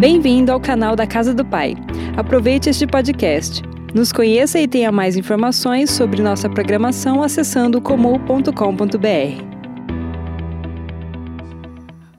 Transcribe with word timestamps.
Bem-vindo 0.00 0.50
ao 0.50 0.58
canal 0.58 0.96
da 0.96 1.06
Casa 1.06 1.34
do 1.34 1.44
Pai. 1.44 1.74
Aproveite 2.16 2.70
este 2.70 2.86
podcast. 2.86 3.60
Nos 3.94 4.10
conheça 4.10 4.58
e 4.58 4.66
tenha 4.66 4.90
mais 4.90 5.14
informações 5.14 5.90
sobre 5.90 6.22
nossa 6.22 6.48
programação 6.48 7.22
acessando 7.22 7.82
comum.com.br. 7.82 9.44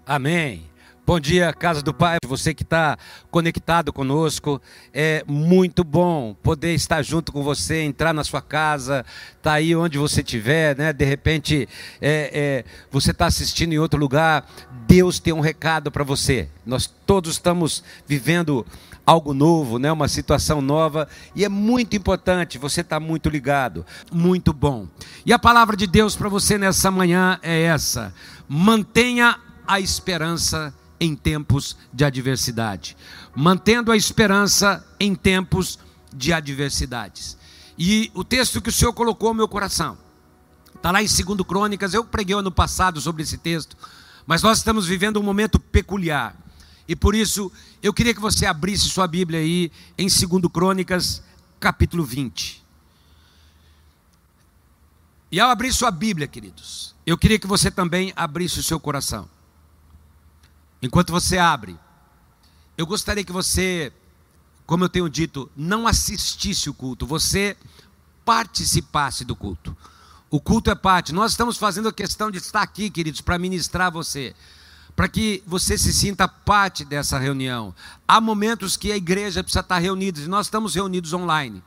Amém. 0.06 0.71
Bom 1.12 1.20
dia, 1.20 1.52
Casa 1.52 1.82
do 1.82 1.94
Pai. 1.94 2.16
Você 2.26 2.54
que 2.54 2.64
está 2.64 2.98
conectado 3.30 3.92
conosco, 3.92 4.62
é 4.94 5.26
muito 5.28 5.84
bom 5.84 6.34
poder 6.42 6.74
estar 6.74 7.02
junto 7.02 7.34
com 7.34 7.44
você, 7.44 7.82
entrar 7.82 8.14
na 8.14 8.24
sua 8.24 8.42
casa, 8.42 9.06
tá 9.42 9.52
aí 9.52 9.76
onde 9.76 9.97
você 9.97 10.22
estiver, 10.22 10.74
né? 10.78 10.94
De 10.94 11.04
repente, 11.04 11.68
é, 12.02 12.32
é, 12.34 12.66
você 12.90 13.12
está 13.12 13.26
assistindo 13.26 13.74
em 13.74 13.78
outro 13.78 14.00
lugar. 14.00 14.50
Deus 14.88 15.20
tem 15.20 15.34
um 15.34 15.42
recado 15.42 15.92
para 15.92 16.05
você. 16.05 16.48
Nós 16.66 16.88
todos 17.05 17.34
estamos 17.34 17.84
vivendo 18.08 18.66
algo 19.05 19.34
novo, 19.34 19.78
né? 19.78 19.91
Uma 19.91 20.08
situação 20.08 20.62
nova 20.62 21.10
e 21.36 21.44
é 21.44 21.50
muito 21.50 21.94
importante. 21.94 22.58
Você 22.58 22.80
está 22.80 23.02
muito 23.02 23.28
ligado, 23.28 23.86
muito 24.14 24.54
bom. 24.54 24.88
E 25.26 25.34
a 25.34 25.38
palavra 25.38 25.76
de 25.76 25.88
Deus 25.88 26.16
para 26.16 26.30
você 26.30 26.58
nessa 26.58 26.90
manhã 26.90 27.38
é 27.44 27.64
essa: 27.64 28.14
mantenha 28.48 29.38
a 29.68 29.78
esperança 29.78 30.74
em 31.02 31.16
tempos 31.16 31.76
de 31.91 32.05
adversidade. 32.05 32.96
Mantendo 33.36 33.91
a 33.91 33.98
esperança 33.98 34.86
em 35.00 35.16
tempos 35.16 35.80
de 36.14 36.32
adversidades. 36.32 37.36
E 37.76 38.12
o 38.14 38.24
texto 38.24 38.62
que 38.62 38.70
o 38.70 38.72
Senhor 38.72 38.94
colocou 38.94 39.30
no 39.30 39.38
meu 39.38 39.48
coração, 39.48 39.98
está 40.76 40.91
lá 40.91 41.02
em 41.02 41.08
2 41.08 41.41
Crônicas, 41.48 41.96
eu 41.96 42.05
preguei 42.05 42.36
ano 42.36 42.52
passado 42.52 43.02
sobre 43.02 43.24
esse 43.24 43.40
texto, 43.40 43.76
mas 44.27 44.44
nós 44.44 44.60
estamos 44.60 44.86
vivendo 44.86 45.20
um 45.20 45.24
momento 45.24 45.60
peculiar. 45.60 46.36
E 46.88 46.96
por 46.96 47.16
isso, 47.16 47.52
eu 47.82 47.91
queria 47.91 48.13
que 48.13 48.22
você 48.22 48.46
abrisse 48.46 48.88
sua 48.88 49.07
Bíblia 49.07 49.40
aí 49.40 49.72
em 49.98 50.07
2 50.07 50.52
Crônicas, 50.54 51.24
capítulo 51.60 52.04
20. 52.04 52.62
E 55.32 55.40
ao 55.40 55.49
abrir 55.49 55.74
sua 55.74 55.90
Bíblia, 55.90 56.27
queridos, 56.27 56.94
eu 57.07 57.18
queria 57.18 57.40
que 57.40 57.48
você 57.48 57.72
também 57.72 58.13
abrisse 58.16 58.60
o 58.60 58.63
seu 58.63 58.79
coração. 58.79 59.27
Enquanto 60.82 61.12
você 61.12 61.37
abre, 61.37 61.77
eu 62.77 62.87
gostaria 62.87 63.24
que 63.24 63.32
você, 63.32 63.93
como 64.65 64.83
eu 64.83 64.89
tenho 64.89 65.07
dito, 65.07 65.51
não 65.55 65.85
assistisse 65.85 66.69
o 66.69 66.73
culto, 66.73 67.05
você 67.05 67.55
participasse 68.25 69.23
do 69.23 69.35
culto. 69.35 69.75
O 70.29 70.39
culto 70.39 70.71
é 70.71 70.75
parte. 70.75 71.13
Nós 71.13 71.31
estamos 71.33 71.57
fazendo 71.57 71.89
a 71.89 71.93
questão 71.93 72.31
de 72.31 72.38
estar 72.38 72.61
aqui, 72.61 72.89
queridos, 72.89 73.21
para 73.21 73.38
ministrar 73.38 73.91
você, 73.91 74.33
para 74.95 75.07
que 75.07 75.43
você 75.45 75.77
se 75.77 75.93
sinta 75.93 76.27
parte 76.27 76.83
dessa 76.85 77.19
reunião. 77.19 77.75
Há 78.07 78.19
momentos 78.19 78.77
que 78.77 78.91
a 78.91 78.97
igreja 78.97 79.43
precisa 79.43 79.59
estar 79.59 79.77
reunida, 79.77 80.21
e 80.21 80.27
nós 80.27 80.47
estamos 80.47 80.73
reunidos 80.73 81.13
online. 81.13 81.61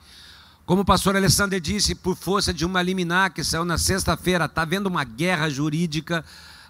Como 0.67 0.81
o 0.81 0.85
pastor 0.85 1.15
Alessandro 1.15 1.61
disse, 1.61 1.95
por 1.95 2.17
força 2.17 2.53
de 2.55 2.65
uma 2.65 2.81
liminar 2.83 3.33
que 3.33 3.45
saiu 3.45 3.67
na 3.67 3.77
sexta-feira, 3.77 4.47
está 4.47 4.63
havendo 4.63 4.87
uma 4.87 5.05
guerra 5.05 5.51
jurídica 5.51 6.25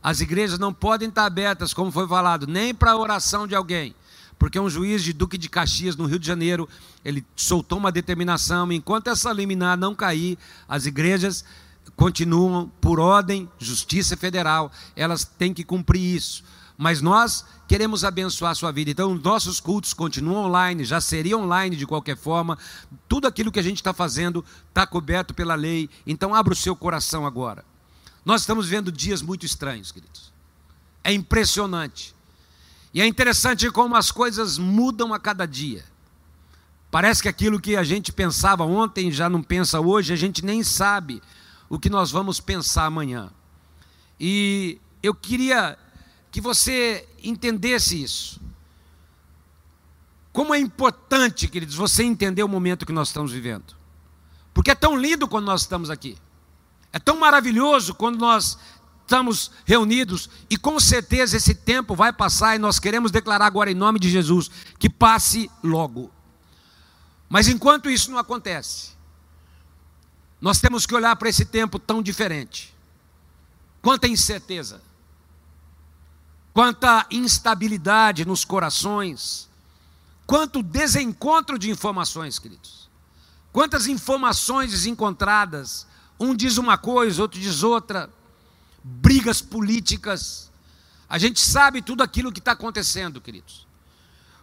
as 0.04 0.20
igrejas 0.20 0.58
não 0.58 0.70
podem 0.70 1.08
estar 1.08 1.24
abertas, 1.24 1.72
como 1.72 1.90
foi 1.90 2.06
falado, 2.06 2.46
nem 2.46 2.74
para 2.74 2.90
a 2.90 2.96
oração 2.98 3.46
de 3.46 3.54
alguém. 3.54 3.94
Porque 4.38 4.60
um 4.60 4.68
juiz 4.68 5.02
de 5.02 5.14
Duque 5.14 5.38
de 5.38 5.48
Caxias, 5.48 5.96
no 5.96 6.04
Rio 6.04 6.18
de 6.18 6.26
Janeiro, 6.26 6.68
ele 7.02 7.24
soltou 7.34 7.78
uma 7.78 7.90
determinação, 7.90 8.70
enquanto 8.70 9.08
essa 9.08 9.32
liminar 9.32 9.78
não 9.78 9.94
cair, 9.94 10.36
as 10.68 10.84
igrejas 10.84 11.42
continuam 11.96 12.70
por 12.82 13.00
ordem, 13.00 13.48
justiça 13.58 14.14
federal, 14.14 14.70
elas 14.94 15.24
têm 15.24 15.54
que 15.54 15.64
cumprir 15.64 16.02
isso. 16.02 16.44
Mas 16.76 17.00
nós 17.00 17.42
queremos 17.66 18.04
abençoar 18.04 18.52
a 18.52 18.54
sua 18.54 18.72
vida. 18.72 18.90
Então, 18.90 19.14
nossos 19.14 19.58
cultos 19.58 19.94
continuam 19.94 20.44
online, 20.44 20.84
já 20.84 21.00
seria 21.00 21.38
online 21.38 21.76
de 21.76 21.86
qualquer 21.86 22.18
forma. 22.18 22.58
Tudo 23.08 23.26
aquilo 23.26 23.50
que 23.50 23.60
a 23.60 23.62
gente 23.62 23.76
está 23.76 23.94
fazendo 23.94 24.44
está 24.68 24.86
coberto 24.86 25.32
pela 25.32 25.54
lei. 25.54 25.88
Então, 26.06 26.34
abra 26.34 26.52
o 26.52 26.56
seu 26.56 26.76
coração 26.76 27.24
agora. 27.24 27.64
Nós 28.24 28.42
estamos 28.42 28.66
vendo 28.66 28.90
dias 28.90 29.20
muito 29.20 29.44
estranhos, 29.44 29.92
queridos. 29.92 30.32
É 31.02 31.12
impressionante. 31.12 32.14
E 32.92 33.00
é 33.00 33.06
interessante 33.06 33.70
como 33.70 33.96
as 33.96 34.10
coisas 34.10 34.56
mudam 34.56 35.12
a 35.12 35.20
cada 35.20 35.46
dia. 35.46 35.84
Parece 36.90 37.22
que 37.22 37.28
aquilo 37.28 37.60
que 37.60 37.76
a 37.76 37.82
gente 37.82 38.12
pensava 38.12 38.64
ontem 38.64 39.10
já 39.10 39.28
não 39.28 39.42
pensa 39.42 39.80
hoje, 39.80 40.12
a 40.12 40.16
gente 40.16 40.44
nem 40.44 40.62
sabe 40.62 41.20
o 41.68 41.78
que 41.78 41.90
nós 41.90 42.10
vamos 42.10 42.40
pensar 42.40 42.86
amanhã. 42.86 43.30
E 44.18 44.78
eu 45.02 45.12
queria 45.14 45.76
que 46.30 46.40
você 46.40 47.06
entendesse 47.22 48.00
isso. 48.00 48.40
Como 50.32 50.54
é 50.54 50.58
importante, 50.58 51.46
queridos, 51.46 51.74
você 51.74 52.02
entender 52.04 52.42
o 52.42 52.48
momento 52.48 52.86
que 52.86 52.92
nós 52.92 53.08
estamos 53.08 53.32
vivendo. 53.32 53.76
Porque 54.52 54.70
é 54.70 54.74
tão 54.74 54.96
lindo 54.96 55.28
quando 55.28 55.46
nós 55.46 55.62
estamos 55.62 55.90
aqui. 55.90 56.16
É 56.94 56.98
tão 57.00 57.18
maravilhoso 57.18 57.92
quando 57.92 58.20
nós 58.20 58.56
estamos 59.02 59.50
reunidos 59.64 60.30
e 60.48 60.56
com 60.56 60.78
certeza 60.78 61.36
esse 61.36 61.52
tempo 61.52 61.96
vai 61.96 62.12
passar 62.12 62.54
e 62.54 62.58
nós 62.60 62.78
queremos 62.78 63.10
declarar 63.10 63.46
agora 63.46 63.68
em 63.68 63.74
nome 63.74 63.98
de 63.98 64.08
Jesus 64.08 64.48
que 64.78 64.88
passe 64.88 65.50
logo. 65.60 66.08
Mas 67.28 67.48
enquanto 67.48 67.90
isso 67.90 68.12
não 68.12 68.18
acontece, 68.18 68.92
nós 70.40 70.60
temos 70.60 70.86
que 70.86 70.94
olhar 70.94 71.16
para 71.16 71.28
esse 71.28 71.44
tempo 71.44 71.80
tão 71.80 72.00
diferente. 72.00 72.72
Quanta 73.82 74.06
incerteza, 74.06 74.80
quanta 76.52 77.04
instabilidade 77.10 78.24
nos 78.24 78.44
corações, 78.44 79.48
quanto 80.28 80.62
desencontro 80.62 81.58
de 81.58 81.72
informações, 81.72 82.38
queridos. 82.38 82.88
Quantas 83.52 83.88
informações 83.88 84.70
desencontradas, 84.70 85.88
um 86.18 86.34
diz 86.34 86.58
uma 86.58 86.78
coisa, 86.78 87.22
outro 87.22 87.40
diz 87.40 87.62
outra. 87.62 88.10
Brigas 88.82 89.40
políticas. 89.40 90.50
A 91.08 91.18
gente 91.18 91.40
sabe 91.40 91.82
tudo 91.82 92.02
aquilo 92.02 92.32
que 92.32 92.38
está 92.38 92.52
acontecendo, 92.52 93.20
queridos. 93.20 93.66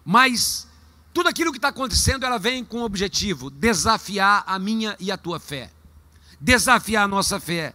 Mas 0.03 0.67
tudo 1.13 1.29
aquilo 1.29 1.51
que 1.51 1.57
está 1.57 1.69
acontecendo, 1.69 2.25
ela 2.25 2.37
vem 2.37 2.63
com 2.63 2.81
o 2.81 2.85
objetivo: 2.85 3.49
desafiar 3.49 4.43
a 4.45 4.57
minha 4.57 4.95
e 4.99 5.11
a 5.11 5.17
tua 5.17 5.39
fé. 5.39 5.71
Desafiar 6.39 7.05
a 7.05 7.07
nossa 7.07 7.39
fé. 7.39 7.73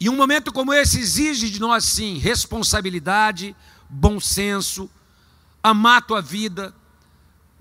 E 0.00 0.08
um 0.08 0.16
momento 0.16 0.52
como 0.52 0.72
esse 0.72 0.98
exige 0.98 1.48
de 1.48 1.60
nós, 1.60 1.84
sim, 1.84 2.18
responsabilidade, 2.18 3.54
bom 3.88 4.18
senso, 4.18 4.90
amar 5.62 5.98
a 5.98 6.02
tua 6.02 6.20
vida, 6.20 6.74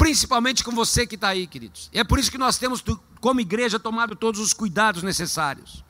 principalmente 0.02 0.64
com 0.64 0.72
você 0.72 1.06
que 1.06 1.14
está 1.14 1.28
aí, 1.28 1.46
queridos. 1.46 1.88
E 1.94 2.00
é 2.00 2.04
por 2.04 2.18
isso 2.18 2.32
que 2.32 2.38
nós 2.40 2.58
temos 2.58 2.84
como 3.20 3.40
igreja, 3.40 3.80
tomado 3.80 4.16
todos 4.16 4.42
os 4.42 4.52
cuidados 4.52 5.04
necessários. 5.04 5.84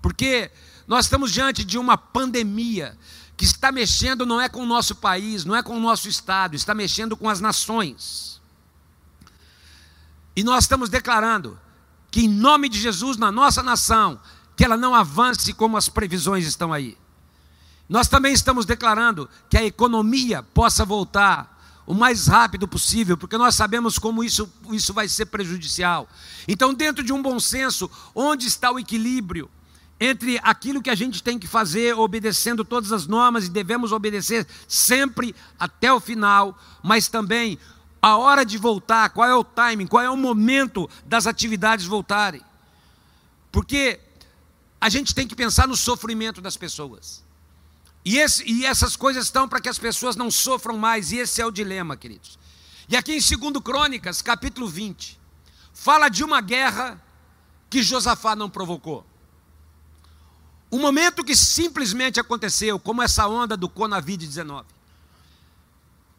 Porque 0.00 0.48
nós 0.86 1.06
estamos 1.06 1.32
diante 1.32 1.64
de 1.64 1.76
uma 1.76 1.98
pandemia 1.98 2.96
que 3.36 3.44
está 3.44 3.72
mexendo 3.72 4.24
não 4.24 4.40
é 4.40 4.48
com 4.48 4.62
o 4.62 4.66
nosso 4.66 4.94
país, 4.94 5.44
não 5.44 5.56
é 5.56 5.62
com 5.62 5.76
o 5.76 5.80
nosso 5.80 6.08
estado, 6.08 6.54
está 6.54 6.72
mexendo 6.72 7.16
com 7.16 7.28
as 7.28 7.40
nações. 7.40 8.40
E 10.36 10.44
nós 10.44 10.62
estamos 10.62 10.88
declarando 10.88 11.58
que, 12.12 12.20
em 12.20 12.28
nome 12.28 12.68
de 12.68 12.80
Jesus, 12.80 13.16
na 13.16 13.32
nossa 13.32 13.60
nação, 13.60 14.20
que 14.56 14.64
ela 14.64 14.76
não 14.76 14.94
avance 14.94 15.52
como 15.52 15.76
as 15.76 15.88
previsões 15.88 16.46
estão 16.46 16.72
aí. 16.72 16.96
Nós 17.88 18.06
também 18.06 18.32
estamos 18.32 18.64
declarando 18.64 19.28
que 19.50 19.58
a 19.58 19.64
economia 19.64 20.44
possa 20.44 20.84
voltar 20.84 21.57
o 21.88 21.94
mais 21.94 22.26
rápido 22.26 22.68
possível, 22.68 23.16
porque 23.16 23.38
nós 23.38 23.54
sabemos 23.54 23.98
como 23.98 24.22
isso, 24.22 24.46
isso 24.70 24.92
vai 24.92 25.08
ser 25.08 25.24
prejudicial. 25.24 26.06
Então, 26.46 26.74
dentro 26.74 27.02
de 27.02 27.14
um 27.14 27.22
bom 27.22 27.40
senso, 27.40 27.90
onde 28.14 28.46
está 28.46 28.70
o 28.70 28.78
equilíbrio 28.78 29.48
entre 29.98 30.38
aquilo 30.42 30.82
que 30.82 30.90
a 30.90 30.94
gente 30.94 31.22
tem 31.22 31.38
que 31.38 31.46
fazer, 31.46 31.94
obedecendo 31.94 32.62
todas 32.62 32.92
as 32.92 33.06
normas 33.06 33.46
e 33.46 33.48
devemos 33.48 33.90
obedecer 33.90 34.46
sempre 34.68 35.34
até 35.58 35.90
o 35.90 35.98
final, 35.98 36.58
mas 36.82 37.08
também 37.08 37.58
a 38.02 38.18
hora 38.18 38.44
de 38.44 38.58
voltar, 38.58 39.08
qual 39.08 39.26
é 39.26 39.34
o 39.34 39.42
timing, 39.42 39.86
qual 39.86 40.02
é 40.02 40.10
o 40.10 40.16
momento 40.16 40.90
das 41.06 41.26
atividades 41.26 41.86
voltarem. 41.86 42.42
Porque 43.50 43.98
a 44.78 44.90
gente 44.90 45.14
tem 45.14 45.26
que 45.26 45.34
pensar 45.34 45.66
no 45.66 45.74
sofrimento 45.74 46.42
das 46.42 46.54
pessoas. 46.54 47.24
E, 48.04 48.18
esse, 48.18 48.42
e 48.50 48.64
essas 48.64 48.96
coisas 48.96 49.24
estão 49.24 49.48
para 49.48 49.60
que 49.60 49.68
as 49.68 49.78
pessoas 49.78 50.16
não 50.16 50.30
sofram 50.30 50.76
mais, 50.78 51.12
e 51.12 51.16
esse 51.18 51.40
é 51.40 51.46
o 51.46 51.50
dilema, 51.50 51.96
queridos. 51.96 52.38
E 52.88 52.96
aqui 52.96 53.12
em 53.12 53.20
2 53.20 53.62
Crônicas, 53.62 54.22
capítulo 54.22 54.66
20, 54.66 55.20
fala 55.74 56.08
de 56.08 56.24
uma 56.24 56.40
guerra 56.40 57.02
que 57.68 57.82
Josafá 57.82 58.34
não 58.34 58.48
provocou. 58.48 59.06
Um 60.70 60.78
momento 60.78 61.24
que 61.24 61.36
simplesmente 61.36 62.20
aconteceu, 62.20 62.78
como 62.78 63.02
essa 63.02 63.26
onda 63.26 63.56
do 63.56 63.68
Conavid-19. 63.68 64.64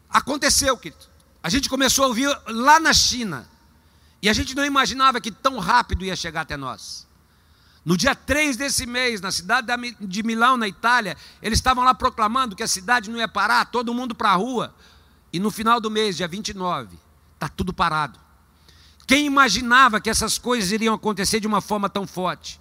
Aconteceu, 0.08 0.76
querido. 0.76 1.04
A 1.42 1.48
gente 1.48 1.68
começou 1.68 2.04
a 2.04 2.08
ouvir 2.08 2.28
lá 2.46 2.78
na 2.78 2.92
China. 2.92 3.48
E 4.22 4.28
a 4.28 4.32
gente 4.32 4.54
não 4.54 4.64
imaginava 4.64 5.20
que 5.20 5.30
tão 5.30 5.58
rápido 5.58 6.04
ia 6.04 6.14
chegar 6.14 6.42
até 6.42 6.56
nós. 6.56 7.06
No 7.84 7.96
dia 7.96 8.14
3 8.14 8.56
desse 8.56 8.84
mês, 8.86 9.20
na 9.20 9.32
cidade 9.32 9.66
de 10.00 10.22
Milão, 10.22 10.56
na 10.56 10.68
Itália, 10.68 11.16
eles 11.40 11.58
estavam 11.58 11.82
lá 11.82 11.94
proclamando 11.94 12.54
que 12.54 12.62
a 12.62 12.68
cidade 12.68 13.08
não 13.08 13.18
ia 13.18 13.28
parar, 13.28 13.64
todo 13.66 13.94
mundo 13.94 14.14
para 14.14 14.30
a 14.30 14.36
rua. 14.36 14.74
e 15.32 15.38
no 15.38 15.50
final 15.50 15.80
do 15.80 15.90
mês, 15.90 16.16
dia 16.16 16.26
29, 16.26 16.98
está 17.34 17.48
tudo 17.48 17.72
parado. 17.72 18.18
Quem 19.06 19.26
imaginava 19.26 20.00
que 20.00 20.10
essas 20.10 20.38
coisas 20.38 20.72
iriam 20.72 20.94
acontecer 20.94 21.40
de 21.40 21.46
uma 21.46 21.60
forma 21.60 21.88
tão 21.88 22.06
forte? 22.06 22.60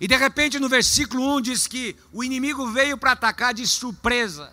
E 0.00 0.06
de 0.06 0.16
repente, 0.16 0.58
no 0.58 0.68
versículo 0.68 1.36
1 1.36 1.40
diz 1.40 1.66
que 1.66 1.96
o 2.12 2.22
inimigo 2.22 2.70
veio 2.70 2.96
para 2.98 3.12
atacar 3.12 3.54
de 3.54 3.66
surpresa, 3.66 4.52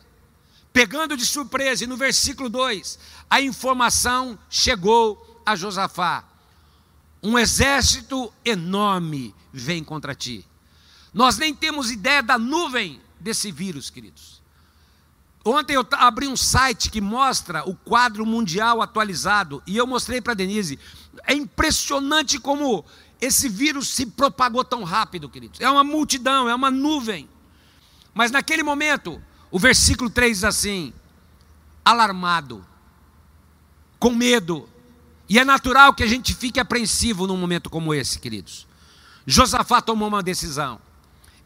pegando 0.71 1.17
de 1.17 1.25
surpresa. 1.25 1.83
E 1.83 1.87
no 1.87 1.97
versículo 1.97 2.49
2, 2.49 2.99
a 3.29 3.41
informação 3.41 4.37
chegou 4.49 5.41
a 5.45 5.55
Josafá: 5.55 6.23
um 7.23 7.39
exército 7.39 8.31
enorme 8.43 9.33
vem 9.51 9.83
contra 9.83 10.13
ti. 10.13 10.45
Nós 11.13 11.37
nem 11.37 11.53
temos 11.55 11.89
ideia 11.89 12.21
da 12.21 12.37
nuvem 12.37 12.99
desse 13.19 13.51
vírus, 13.51 13.89
queridos. 13.89 14.41
Ontem 15.45 15.75
eu 15.75 15.85
abri 15.93 16.27
um 16.27 16.37
site 16.37 16.89
que 16.89 17.01
mostra 17.01 17.67
o 17.67 17.75
quadro 17.75 18.25
mundial 18.25 18.81
atualizado 18.81 19.61
e 19.65 19.77
eu 19.77 19.87
mostrei 19.87 20.21
para 20.21 20.33
Denise. 20.33 20.79
É 21.25 21.33
impressionante 21.33 22.39
como 22.39 22.83
esse 23.21 23.47
vírus 23.47 23.89
se 23.89 24.05
propagou 24.05 24.63
tão 24.63 24.83
rápido, 24.83 25.29
queridos. 25.29 25.59
É 25.61 25.69
uma 25.69 25.83
multidão, 25.83 26.49
é 26.49 26.55
uma 26.55 26.71
nuvem. 26.71 27.29
Mas 28.13 28.31
naquele 28.31 28.63
momento, 28.63 29.21
o 29.49 29.59
versículo 29.59 30.09
3 30.09 30.37
diz 30.37 30.43
assim: 30.43 30.93
alarmado, 31.85 32.65
com 33.99 34.11
medo. 34.11 34.69
E 35.33 35.39
é 35.39 35.43
natural 35.43 35.95
que 35.95 36.03
a 36.03 36.07
gente 36.07 36.31
fique 36.31 36.59
apreensivo 36.59 37.25
num 37.25 37.35
momento 37.35 37.67
como 37.67 37.91
esse, 37.91 38.19
queridos. 38.19 38.67
Josafá 39.25 39.81
tomou 39.81 40.07
uma 40.07 40.21
decisão. 40.21 40.79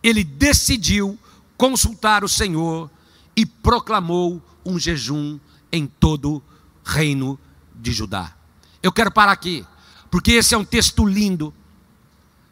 Ele 0.03 0.25
decidiu 0.25 1.17
consultar 1.55 2.21
o 2.21 2.27
Senhor 2.27 2.91
e 3.33 3.45
proclamou 3.45 4.43
um 4.65 4.77
jejum 4.77 5.39
em 5.71 5.87
todo 5.87 6.33
o 6.33 6.43
reino 6.83 7.39
de 7.73 7.93
Judá. 7.93 8.35
Eu 8.83 8.91
quero 8.91 9.09
parar 9.09 9.31
aqui, 9.31 9.65
porque 10.11 10.33
esse 10.33 10.53
é 10.53 10.57
um 10.57 10.65
texto 10.65 11.05
lindo, 11.05 11.53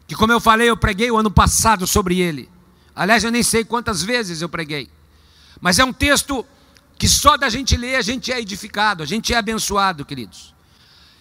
que, 0.08 0.14
como 0.14 0.32
eu 0.32 0.40
falei, 0.40 0.70
eu 0.70 0.76
preguei 0.78 1.10
o 1.10 1.18
ano 1.18 1.30
passado 1.30 1.86
sobre 1.86 2.18
ele. 2.18 2.48
Aliás, 2.94 3.22
eu 3.22 3.30
nem 3.30 3.42
sei 3.42 3.62
quantas 3.62 4.02
vezes 4.02 4.40
eu 4.40 4.48
preguei, 4.48 4.88
mas 5.60 5.78
é 5.78 5.84
um 5.84 5.92
texto 5.92 6.46
que 6.98 7.06
só 7.06 7.36
da 7.36 7.50
gente 7.50 7.76
ler 7.76 7.96
a 7.96 8.00
gente 8.00 8.32
é 8.32 8.40
edificado, 8.40 9.02
a 9.02 9.06
gente 9.06 9.34
é 9.34 9.36
abençoado, 9.36 10.02
queridos. 10.02 10.55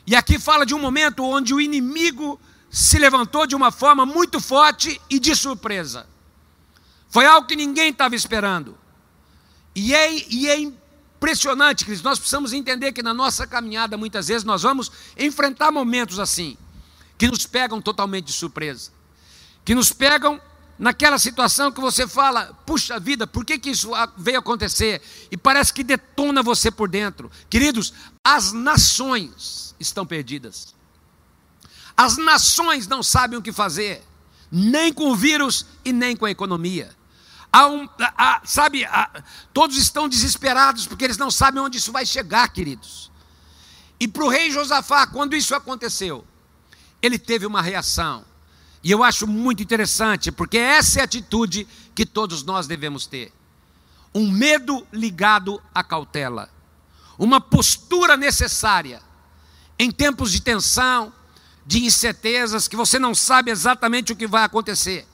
E 0.07 0.15
aqui 0.15 0.37
fala 0.37 0.65
de 0.65 0.75
um 0.75 0.79
momento 0.79 1.23
onde 1.23 1.53
o 1.53 1.59
inimigo 1.59 2.39
se 2.69 2.99
levantou 2.99 3.47
de 3.47 3.55
uma 3.55 3.71
forma 3.71 4.05
muito 4.05 4.39
forte 4.39 5.01
e 5.09 5.19
de 5.19 5.35
surpresa. 5.35 6.05
Foi 7.09 7.25
algo 7.25 7.47
que 7.47 7.55
ninguém 7.55 7.89
estava 7.89 8.15
esperando. 8.15 8.77
E 9.73 9.95
é, 9.95 10.13
e 10.29 10.47
é 10.47 10.59
impressionante, 10.59 11.85
Cris. 11.85 12.01
Nós 12.01 12.19
precisamos 12.19 12.53
entender 12.53 12.91
que 12.91 13.01
na 13.01 13.13
nossa 13.13 13.47
caminhada, 13.47 13.97
muitas 13.97 14.27
vezes, 14.27 14.43
nós 14.43 14.61
vamos 14.61 14.91
enfrentar 15.17 15.71
momentos 15.71 16.19
assim, 16.19 16.57
que 17.17 17.27
nos 17.27 17.45
pegam 17.45 17.81
totalmente 17.81 18.25
de 18.25 18.33
surpresa, 18.33 18.91
que 19.63 19.73
nos 19.73 19.91
pegam 19.91 20.39
naquela 20.77 21.17
situação 21.17 21.71
que 21.71 21.79
você 21.79 22.05
fala, 22.05 22.53
puxa 22.65 22.99
vida, 22.99 23.25
por 23.25 23.45
que, 23.45 23.57
que 23.57 23.69
isso 23.69 23.91
veio 24.17 24.39
acontecer? 24.39 25.01
E 25.31 25.37
parece 25.37 25.73
que 25.73 25.83
detona 25.83 26.43
você 26.43 26.69
por 26.69 26.89
dentro. 26.89 27.31
Queridos, 27.49 27.93
as 28.23 28.51
nações 28.51 29.64
estão 29.79 30.05
perdidas. 30.05 30.73
As 31.95 32.17
nações 32.17 32.87
não 32.87 33.01
sabem 33.01 33.39
o 33.39 33.41
que 33.41 33.51
fazer, 33.51 34.03
nem 34.51 34.91
com 34.91 35.11
o 35.11 35.15
vírus 35.15 35.65
e 35.83 35.93
nem 35.93 36.15
com 36.15 36.25
a 36.25 36.31
economia. 36.31 36.95
Há 37.51 37.67
um, 37.67 37.87
há, 37.99 38.41
sabe, 38.43 38.83
há, 38.83 39.23
todos 39.53 39.77
estão 39.77 40.09
desesperados 40.09 40.85
porque 40.85 41.05
eles 41.05 41.17
não 41.17 41.31
sabem 41.31 41.61
onde 41.61 41.77
isso 41.77 41.91
vai 41.91 42.05
chegar, 42.05 42.49
queridos. 42.49 43.09
E 43.97 44.07
para 44.07 44.25
o 44.25 44.29
rei 44.29 44.51
Josafá, 44.51 45.07
quando 45.07 45.35
isso 45.35 45.55
aconteceu, 45.55 46.27
ele 47.01 47.17
teve 47.17 47.45
uma 47.45 47.61
reação. 47.61 48.25
E 48.83 48.91
eu 48.91 49.03
acho 49.03 49.25
muito 49.25 49.63
interessante, 49.63 50.31
porque 50.31 50.57
essa 50.57 50.99
é 50.99 51.01
a 51.01 51.05
atitude 51.05 51.65
que 51.95 52.05
todos 52.05 52.43
nós 52.43 52.67
devemos 52.67 53.07
ter. 53.07 53.33
Um 54.13 54.29
medo 54.29 54.85
ligado 54.91 55.61
à 55.73 55.83
cautela. 55.83 56.49
Uma 57.17 57.39
postura 57.39 58.17
necessária 58.17 59.01
em 59.77 59.91
tempos 59.91 60.31
de 60.31 60.41
tensão, 60.41 61.13
de 61.65 61.83
incertezas, 61.83 62.67
que 62.67 62.75
você 62.75 62.99
não 62.99 63.15
sabe 63.15 63.51
exatamente 63.51 64.13
o 64.13 64.15
que 64.15 64.27
vai 64.27 64.43
acontecer 64.43 65.07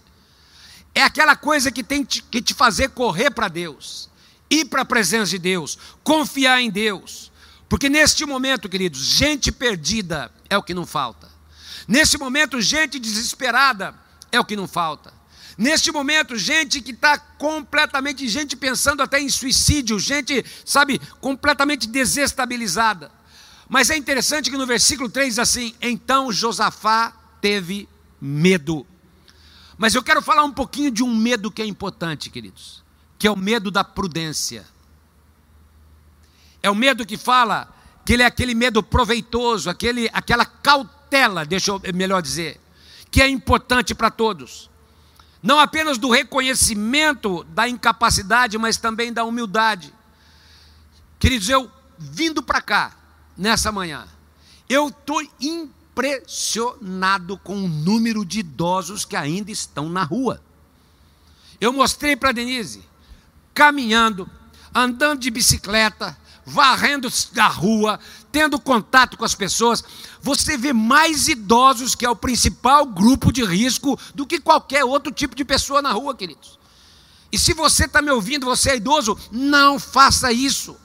é 0.94 1.02
aquela 1.02 1.36
coisa 1.36 1.72
que 1.72 1.84
tem 1.84 2.04
que 2.04 2.42
te 2.42 2.54
fazer 2.54 2.90
correr 2.90 3.31
para 3.31 3.48
Deus, 3.48 4.10
ir 4.50 4.66
para 4.66 4.81
a 4.81 4.86
presença 4.86 5.31
de 5.31 5.40
Deus, 5.40 5.78
confiar 6.04 6.62
em 6.62 6.69
Deus. 6.69 7.31
Porque 7.69 7.90
neste 7.90 8.25
momento, 8.25 8.68
queridos, 8.68 9.00
gente 9.00 9.52
perdida 9.52 10.31
é 10.50 10.58
o 10.58 10.63
que 10.63 10.74
não 10.74 10.86
falta. 10.86 11.30
Neste 11.88 12.18
momento, 12.18 12.62
gente 12.62 13.00
desesperada 13.00 13.96
é 14.31 14.40
o 14.40 14.46
que 14.46 14.56
não 14.56 14.68
falta. 14.68 15.13
Neste 15.58 15.92
momento, 15.92 16.38
gente 16.38 16.81
que 16.81 16.92
está 16.92 17.18
completamente, 17.18 18.28
gente 18.28 18.56
pensando 18.56 19.02
até 19.02 19.19
em 19.22 19.30
suicídio, 19.30 20.00
gente, 20.00 20.44
sabe, 20.66 21.00
completamente 21.19 21.88
desestabilizada. 21.88 23.12
Mas 23.72 23.90
é 23.90 23.96
interessante 23.96 24.52
que 24.52 24.58
no 24.58 24.68
versículo 24.68 25.08
3 25.08 25.30
diz 25.30 25.40
assim: 25.40 25.74
Então 25.82 26.30
Josafá 26.30 27.14
teve 27.40 27.88
medo. 28.20 28.86
Mas 29.78 29.96
eu 29.96 30.04
quero 30.04 30.22
falar 30.22 30.44
um 30.44 30.52
pouquinho 30.52 30.92
de 30.92 31.02
um 31.02 31.16
medo 31.16 31.50
que 31.50 31.62
é 31.62 31.66
importante, 31.66 32.30
queridos, 32.30 32.84
que 33.18 33.26
é 33.26 33.32
o 33.32 33.36
medo 33.38 33.72
da 33.72 33.82
prudência. 33.82 34.68
É 36.62 36.70
o 36.70 36.76
medo 36.76 37.06
que 37.06 37.16
fala 37.16 37.74
que 38.04 38.12
ele 38.12 38.24
é 38.24 38.26
aquele 38.26 38.54
medo 38.54 38.84
proveitoso, 38.84 39.70
aquele, 39.70 40.10
aquela 40.12 40.44
cautela, 40.44 41.46
deixa 41.46 41.72
eu 41.72 41.82
melhor 41.94 42.22
dizer, 42.22 42.60
que 43.10 43.22
é 43.22 43.30
importante 43.30 43.96
para 43.96 44.12
todos. 44.12 44.70
Não 45.42 45.58
apenas 45.58 45.98
do 45.98 46.10
reconhecimento 46.10 47.46
da 47.46 47.70
incapacidade, 47.70 48.58
mas 48.58 48.76
também 48.76 49.14
da 49.14 49.24
humildade. 49.24 49.94
Queridos, 51.18 51.48
eu 51.48 51.72
vindo 51.98 52.44
para 52.44 52.62
cá 52.62 52.98
nessa 53.38 53.72
manhã, 53.72 54.07
eu 54.69 54.88
estou 54.89 55.22
impressionado 55.39 57.38
com 57.38 57.56
o 57.66 57.68
número 57.68 58.25
de 58.25 58.39
idosos 58.39 59.06
que 59.06 59.16
ainda 59.16 59.51
estão 59.51 59.89
na 59.89 60.04
rua. 60.04 60.42
Eu 61.60 61.74
mostrei 61.74 62.16
para 62.16 62.31
Denise, 62.31 62.83
caminhando, 63.54 64.30
andando 64.74 65.19
de 65.19 65.30
bicicleta, 65.30 66.18
varrendo 66.45 67.07
a 67.38 67.48
rua, 67.48 68.00
tendo 68.32 68.60
contato 68.60 69.17
com 69.17 69.25
as 69.25 69.36
pessoas. 69.36 69.84
Você 70.22 70.58
vê 70.58 70.74
mais 70.74 71.27
idosos, 71.27 71.94
que 71.96 72.06
é 72.06 72.10
o 72.10 72.15
principal 72.15 72.86
grupo 72.86 73.32
de 73.32 73.44
risco, 73.44 74.00
do 74.15 74.25
que 74.25 74.39
qualquer 74.39 74.84
outro 74.84 75.12
tipo 75.12 75.36
de 75.36 75.46
pessoa 75.46 75.82
na 75.82 75.91
rua, 75.91 76.15
queridos. 76.15 76.60
E 77.32 77.38
se 77.38 77.53
você 77.53 77.86
está 77.86 78.01
me 78.01 78.12
ouvindo, 78.12 78.46
você 78.46 78.72
é 78.72 78.77
idoso, 78.77 79.17
não 79.32 79.79
faça 79.79 80.32
isso. 80.32 80.75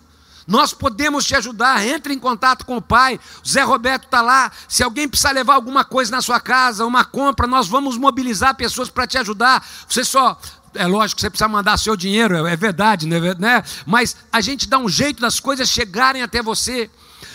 Nós 0.46 0.72
podemos 0.72 1.24
te 1.24 1.34
ajudar. 1.34 1.84
Entre 1.86 2.14
em 2.14 2.18
contato 2.18 2.64
com 2.64 2.76
o 2.76 2.82
pai. 2.82 3.18
O 3.44 3.48
Zé 3.48 3.62
Roberto 3.62 4.04
está 4.04 4.22
lá. 4.22 4.52
Se 4.68 4.82
alguém 4.82 5.08
precisar 5.08 5.32
levar 5.32 5.54
alguma 5.54 5.84
coisa 5.84 6.10
na 6.10 6.22
sua 6.22 6.38
casa, 6.38 6.86
uma 6.86 7.04
compra, 7.04 7.46
nós 7.46 7.66
vamos 7.66 7.96
mobilizar 7.96 8.54
pessoas 8.54 8.88
para 8.88 9.06
te 9.06 9.18
ajudar. 9.18 9.66
Você 9.88 10.04
só. 10.04 10.38
É 10.74 10.86
lógico 10.86 11.16
que 11.16 11.22
você 11.22 11.30
precisa 11.30 11.48
mandar 11.48 11.78
seu 11.78 11.96
dinheiro, 11.96 12.46
é 12.46 12.54
verdade, 12.54 13.06
né? 13.06 13.18
né? 13.38 13.64
Mas 13.86 14.14
a 14.30 14.42
gente 14.42 14.68
dá 14.68 14.76
um 14.76 14.90
jeito 14.90 15.22
das 15.22 15.40
coisas 15.40 15.70
chegarem 15.70 16.22
até 16.22 16.42
você. 16.42 16.90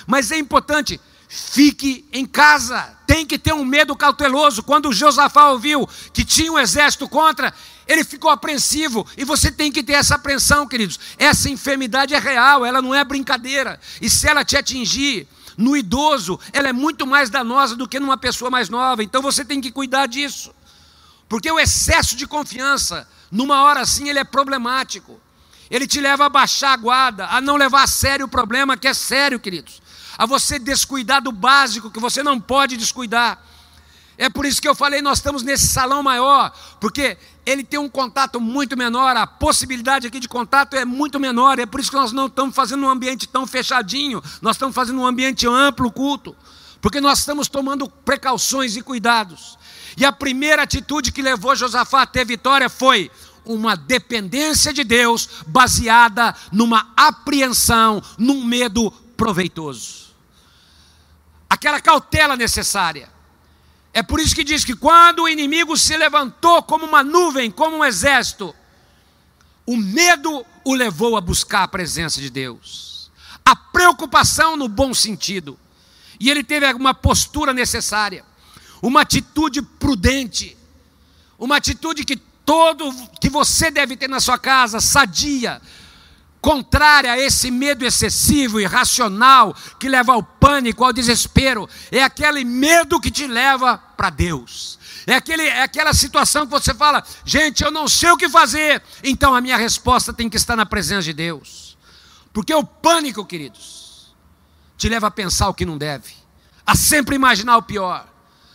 Mas 0.06 0.32
é 0.32 0.38
importante, 0.38 1.02
fique 1.28 2.06
em 2.14 2.24
casa. 2.24 2.98
Tem 3.08 3.26
que 3.26 3.40
ter 3.40 3.54
um 3.54 3.66
medo 3.66 3.96
cauteloso. 3.96 4.62
Quando 4.62 4.94
Josafá 4.94 5.50
ouviu 5.50 5.90
que 6.14 6.24
tinha 6.24 6.52
um 6.52 6.60
exército 6.60 7.10
contra, 7.10 7.52
ele 7.88 8.04
ficou 8.04 8.32
apreensivo, 8.32 9.06
e 9.18 9.24
você 9.24 9.52
tem 9.52 9.72
que 9.72 9.84
ter 9.84 9.94
essa 9.94 10.16
apreensão, 10.16 10.68
queridos. 10.68 11.00
Essa 11.18 11.50
enfermidade 11.50 12.14
é 12.14 12.20
real, 12.20 12.66
ela 12.66 12.82
não 12.82 12.94
é 12.94 13.04
brincadeira. 13.04 13.80
E 14.02 14.10
se 14.10 14.28
ela 14.28 14.46
te 14.46 14.56
atingir, 14.56 15.28
no 15.58 15.76
idoso, 15.76 16.40
ela 16.52 16.70
é 16.70 16.74
muito 16.74 17.06
mais 17.06 17.30
danosa 17.30 17.76
do 17.76 17.88
que 17.88 18.00
numa 18.00 18.18
pessoa 18.18 18.50
mais 18.50 18.70
nova. 18.70 19.04
Então 19.04 19.22
você 19.22 19.46
tem 19.46 19.62
que 19.62 19.72
cuidar 19.72 20.08
disso. 20.08 20.54
Porque 21.30 21.50
o 21.52 21.60
excesso 21.60 22.16
de 22.16 22.28
confiança, 22.28 23.08
numa 23.32 23.64
hora 23.64 23.82
assim, 23.82 24.10
ele 24.10 24.20
é 24.20 24.24
problemático. 24.24 25.20
Ele 25.70 25.88
te 25.88 26.02
leva 26.02 26.26
a 26.26 26.30
baixar 26.30 26.74
a 26.74 26.78
guarda, 26.78 27.28
a 27.28 27.40
não 27.40 27.56
levar 27.56 27.84
a 27.84 27.88
sério 27.88 28.26
o 28.26 28.30
problema, 28.30 28.76
que 28.76 28.88
é 28.88 28.94
sério, 28.94 29.40
queridos. 29.40 29.82
A 30.18 30.26
você 30.26 30.60
descuidar 30.60 31.22
do 31.22 31.32
básico, 31.32 31.90
que 31.90 32.00
você 32.00 32.22
não 32.22 32.40
pode 32.40 32.76
descuidar. 32.76 33.42
É 34.18 34.30
por 34.30 34.46
isso 34.46 34.62
que 34.62 34.68
eu 34.68 34.76
falei, 34.76 35.02
nós 35.02 35.20
estamos 35.20 35.42
nesse 35.42 35.68
salão 35.68 36.04
maior, 36.04 36.52
porque 36.80 37.18
ele 37.46 37.64
tem 37.64 37.80
um 37.80 37.90
contato 37.90 38.40
muito 38.40 38.78
menor, 38.78 39.16
a 39.18 39.26
possibilidade 39.26 40.08
aqui 40.08 40.20
de 40.20 40.28
contato 40.28 40.76
é 40.76 40.86
muito 40.86 41.20
menor, 41.20 41.60
é 41.60 41.66
por 41.66 41.80
isso 41.80 41.90
que 41.90 41.96
nós 41.96 42.12
não 42.12 42.28
estamos 42.28 42.56
fazendo 42.56 42.86
um 42.86 42.90
ambiente 42.90 43.28
tão 43.28 43.48
fechadinho, 43.48 44.22
nós 44.42 44.56
estamos 44.56 44.76
fazendo 44.76 45.00
um 45.00 45.06
ambiente 45.06 45.48
amplo, 45.48 45.92
culto, 45.92 46.36
porque 46.80 47.02
nós 47.02 47.20
estamos 47.20 47.48
tomando 47.48 47.90
precauções 47.90 48.76
e 48.76 48.82
cuidados. 48.82 49.58
E 49.98 50.06
a 50.06 50.12
primeira 50.12 50.64
atitude 50.64 51.12
que 51.12 51.22
levou 51.22 51.56
Josafá 51.56 52.04
a 52.04 52.08
ter 52.08 52.26
vitória 52.26 52.70
foi 52.70 53.12
uma 53.44 53.76
dependência 53.76 54.72
de 54.72 54.84
Deus 54.84 55.28
baseada 55.48 56.36
numa 56.52 56.92
apreensão, 56.96 58.02
num 58.18 58.44
medo 58.46 58.92
proveitoso. 59.18 60.12
Aquela 61.50 61.82
cautela 61.82 62.36
necessária. 62.36 63.10
É 63.94 64.02
por 64.02 64.20
isso 64.20 64.34
que 64.34 64.44
diz 64.44 64.64
que 64.64 64.76
quando 64.76 65.24
o 65.24 65.30
inimigo 65.30 65.76
se 65.76 65.98
levantou 65.98 66.64
como 66.64 66.86
uma 66.86 67.04
nuvem, 67.04 67.52
como 67.52 67.78
um 67.78 67.86
exército, 67.86 68.56
o 69.66 69.76
medo 69.76 70.46
o 70.64 70.74
levou 70.74 71.18
a 71.18 71.22
buscar 71.22 71.64
a 71.64 71.68
presença 71.68 72.22
de 72.22 72.30
Deus. 72.30 73.12
A 73.46 73.56
preocupação 73.56 74.56
no 74.56 74.68
bom 74.68 74.94
sentido. 74.94 75.60
E 76.20 76.30
ele 76.30 76.44
teve 76.44 76.72
uma 76.74 76.94
postura 76.94 77.54
necessária, 77.54 78.24
uma 78.82 79.02
atitude 79.02 79.62
prudente, 79.62 80.56
uma 81.38 81.58
atitude 81.58 82.06
que 82.06 82.16
todo 82.16 82.94
que 83.20 83.30
você 83.30 83.72
deve 83.72 83.98
ter 83.98 84.08
na 84.08 84.20
sua 84.20 84.38
casa, 84.38 84.80
sadia, 84.80 85.62
contrária 86.42 87.12
a 87.12 87.20
esse 87.20 87.52
medo 87.52 87.86
excessivo, 87.86 88.60
irracional, 88.60 89.56
que 89.80 89.88
leva 89.88 90.14
ao 90.14 90.24
pânico, 90.24 90.84
ao 90.84 90.92
desespero, 90.92 91.70
é 91.92 92.02
aquele 92.02 92.44
medo 92.44 93.00
que 93.00 93.12
te 93.12 93.28
leva 93.28 93.78
para 93.78 94.10
Deus. 94.10 94.80
É, 95.06 95.16
aquele, 95.16 95.44
é 95.44 95.62
aquela 95.62 95.94
situação 95.94 96.46
que 96.46 96.52
você 96.52 96.74
fala, 96.74 97.04
gente, 97.24 97.64
eu 97.64 97.72
não 97.72 97.88
sei 97.88 98.10
o 98.12 98.18
que 98.18 98.28
fazer, 98.28 98.82
então 99.04 99.36
a 99.36 99.42
minha 99.42 99.58
resposta 99.58 100.12
tem 100.12 100.30
que 100.30 100.38
estar 100.38 100.56
na 100.56 100.66
presença 100.66 101.04
de 101.04 101.14
Deus. 101.14 101.78
Porque 102.34 102.54
o 102.54 102.64
pânico, 102.64 103.26
queridos, 103.26 104.16
te 104.78 104.90
leva 104.90 105.08
a 105.08 105.12
pensar 105.12 105.48
o 105.48 105.54
que 105.54 105.66
não 105.66 105.78
deve, 105.78 106.14
a 106.66 106.76
sempre 106.76 107.16
imaginar 107.16 107.58
o 107.58 107.64
pior. 107.64 108.08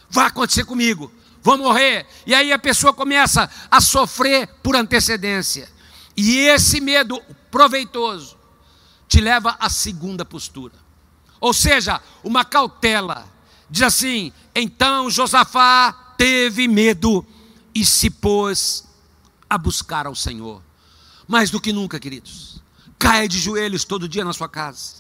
Vai 0.09 0.27
acontecer 0.27 0.65
comigo, 0.65 1.13
vou 1.43 1.59
morrer. 1.59 2.07
E 2.27 2.35
aí 2.35 2.53
a 2.53 2.59
pessoa 2.59 2.93
começa 2.93 3.49
a 3.71 3.81
sofrer 3.81 4.49
por 4.63 4.75
antecedência. 4.75 5.76
E 6.17 6.39
esse 6.39 6.81
medo 6.81 7.21
proveitoso 7.51 8.37
te 9.07 9.21
leva 9.21 9.57
à 9.61 9.69
segunda 9.69 10.25
postura. 10.25 10.75
Ou 11.41 11.53
seja, 11.53 12.01
uma 12.25 12.45
cautela. 12.45 13.27
Diz 13.69 13.83
assim: 13.83 14.33
então 14.55 15.11
Josafá 15.11 16.15
teve 16.17 16.67
medo 16.67 17.27
e 17.75 17.85
se 17.85 18.09
pôs 18.09 18.87
a 19.49 19.59
buscar 19.59 20.07
ao 20.07 20.15
Senhor. 20.15 20.63
Mais 21.29 21.51
do 21.51 21.61
que 21.61 21.73
nunca, 21.73 22.01
queridos. 22.01 22.63
Caia 22.99 23.29
de 23.29 23.39
joelhos 23.39 23.85
todo 23.85 24.09
dia 24.09 24.25
na 24.25 24.33
sua 24.33 24.49
casa. 24.49 24.95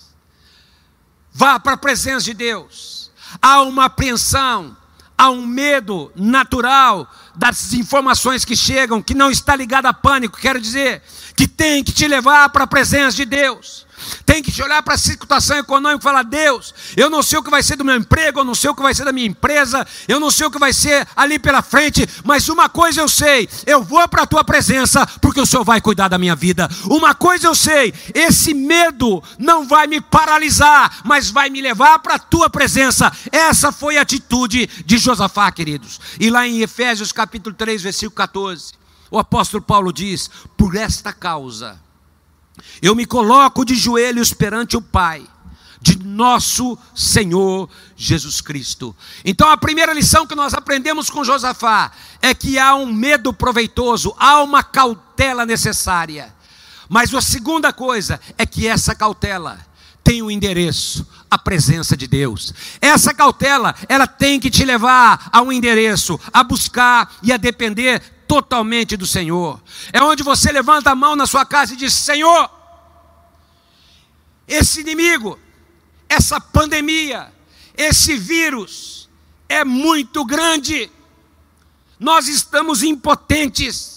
Vá 1.32 1.58
para 1.58 1.72
a 1.72 1.78
presença 1.78 2.24
de 2.24 2.34
Deus. 2.34 3.10
Há 3.40 3.62
uma 3.62 3.86
apreensão, 3.86 4.76
há 5.16 5.30
um 5.30 5.46
medo 5.46 6.12
natural 6.14 7.10
das 7.34 7.72
informações 7.72 8.44
que 8.44 8.56
chegam, 8.56 9.02
que 9.02 9.14
não 9.14 9.30
está 9.30 9.56
ligado 9.56 9.86
a 9.86 9.94
pânico, 9.94 10.38
quero 10.38 10.60
dizer, 10.60 11.02
que 11.36 11.48
tem 11.48 11.82
que 11.82 11.92
te 11.92 12.06
levar 12.06 12.48
para 12.50 12.64
a 12.64 12.66
presença 12.66 13.16
de 13.16 13.24
Deus 13.24 13.85
tem 14.24 14.42
que 14.42 14.62
olhar 14.62 14.82
para 14.82 14.94
a 14.94 14.98
situação 14.98 15.56
econômica 15.56 16.00
e 16.00 16.02
falar: 16.02 16.22
Deus, 16.22 16.74
eu 16.96 17.08
não 17.08 17.22
sei 17.22 17.38
o 17.38 17.42
que 17.42 17.50
vai 17.50 17.62
ser 17.62 17.76
do 17.76 17.84
meu 17.84 17.96
emprego, 17.96 18.40
eu 18.40 18.44
não 18.44 18.54
sei 18.54 18.70
o 18.70 18.74
que 18.74 18.82
vai 18.82 18.94
ser 18.94 19.04
da 19.04 19.12
minha 19.12 19.26
empresa, 19.26 19.86
eu 20.08 20.20
não 20.20 20.30
sei 20.30 20.46
o 20.46 20.50
que 20.50 20.58
vai 20.58 20.72
ser 20.72 21.06
ali 21.14 21.38
pela 21.38 21.62
frente, 21.62 22.06
mas 22.24 22.48
uma 22.48 22.68
coisa 22.68 23.00
eu 23.00 23.08
sei: 23.08 23.48
eu 23.66 23.82
vou 23.82 24.06
para 24.08 24.22
a 24.22 24.26
tua 24.26 24.44
presença, 24.44 25.06
porque 25.20 25.40
o 25.40 25.46
Senhor 25.46 25.64
vai 25.64 25.80
cuidar 25.80 26.08
da 26.08 26.18
minha 26.18 26.34
vida. 26.34 26.68
Uma 26.84 27.14
coisa 27.14 27.46
eu 27.46 27.54
sei: 27.54 27.92
esse 28.14 28.52
medo 28.54 29.22
não 29.38 29.66
vai 29.66 29.86
me 29.86 30.00
paralisar, 30.00 31.00
mas 31.04 31.30
vai 31.30 31.48
me 31.48 31.60
levar 31.60 31.98
para 32.00 32.14
a 32.14 32.18
tua 32.18 32.50
presença. 32.50 33.12
Essa 33.30 33.72
foi 33.72 33.98
a 33.98 34.02
atitude 34.02 34.68
de 34.84 34.98
Josafá, 34.98 35.50
queridos. 35.50 36.00
E 36.18 36.30
lá 36.30 36.46
em 36.46 36.60
Efésios 36.60 37.12
capítulo 37.12 37.54
3, 37.54 37.82
versículo 37.82 38.16
14, 38.16 38.72
o 39.10 39.18
apóstolo 39.18 39.62
Paulo 39.62 39.92
diz: 39.92 40.30
por 40.56 40.74
esta 40.74 41.12
causa 41.12 41.85
eu 42.82 42.94
me 42.94 43.06
coloco 43.06 43.64
de 43.64 43.74
joelhos 43.74 44.32
perante 44.32 44.76
o 44.76 44.82
Pai, 44.82 45.26
de 45.80 45.98
nosso 46.04 46.78
Senhor 46.94 47.68
Jesus 47.96 48.40
Cristo. 48.40 48.94
Então 49.24 49.50
a 49.50 49.56
primeira 49.56 49.92
lição 49.92 50.26
que 50.26 50.34
nós 50.34 50.54
aprendemos 50.54 51.10
com 51.10 51.24
Josafá 51.24 51.92
é 52.20 52.34
que 52.34 52.58
há 52.58 52.74
um 52.74 52.92
medo 52.92 53.32
proveitoso, 53.32 54.14
há 54.18 54.42
uma 54.42 54.62
cautela 54.62 55.46
necessária. 55.46 56.34
Mas 56.88 57.12
a 57.14 57.20
segunda 57.20 57.72
coisa 57.72 58.20
é 58.38 58.46
que 58.46 58.66
essa 58.66 58.94
cautela 58.94 59.58
tem 60.02 60.22
o 60.22 60.26
um 60.26 60.30
endereço, 60.30 61.04
a 61.28 61.36
presença 61.36 61.96
de 61.96 62.06
Deus. 62.06 62.54
Essa 62.80 63.12
cautela, 63.12 63.74
ela 63.88 64.06
tem 64.06 64.38
que 64.38 64.50
te 64.50 64.64
levar 64.64 65.28
a 65.32 65.42
um 65.42 65.50
endereço, 65.50 66.18
a 66.32 66.44
buscar 66.44 67.12
e 67.22 67.32
a 67.32 67.36
depender 67.36 68.00
totalmente 68.26 68.96
do 68.96 69.06
Senhor. 69.06 69.62
É 69.92 70.02
onde 70.02 70.22
você 70.22 70.52
levanta 70.52 70.90
a 70.90 70.94
mão 70.94 71.16
na 71.16 71.26
sua 71.26 71.44
casa 71.44 71.74
e 71.74 71.76
diz: 71.76 71.94
Senhor, 71.94 72.50
esse 74.46 74.80
inimigo, 74.80 75.38
essa 76.08 76.40
pandemia, 76.40 77.32
esse 77.76 78.16
vírus 78.16 79.08
é 79.48 79.64
muito 79.64 80.24
grande. 80.24 80.90
Nós 81.98 82.28
estamos 82.28 82.82
impotentes. 82.82 83.96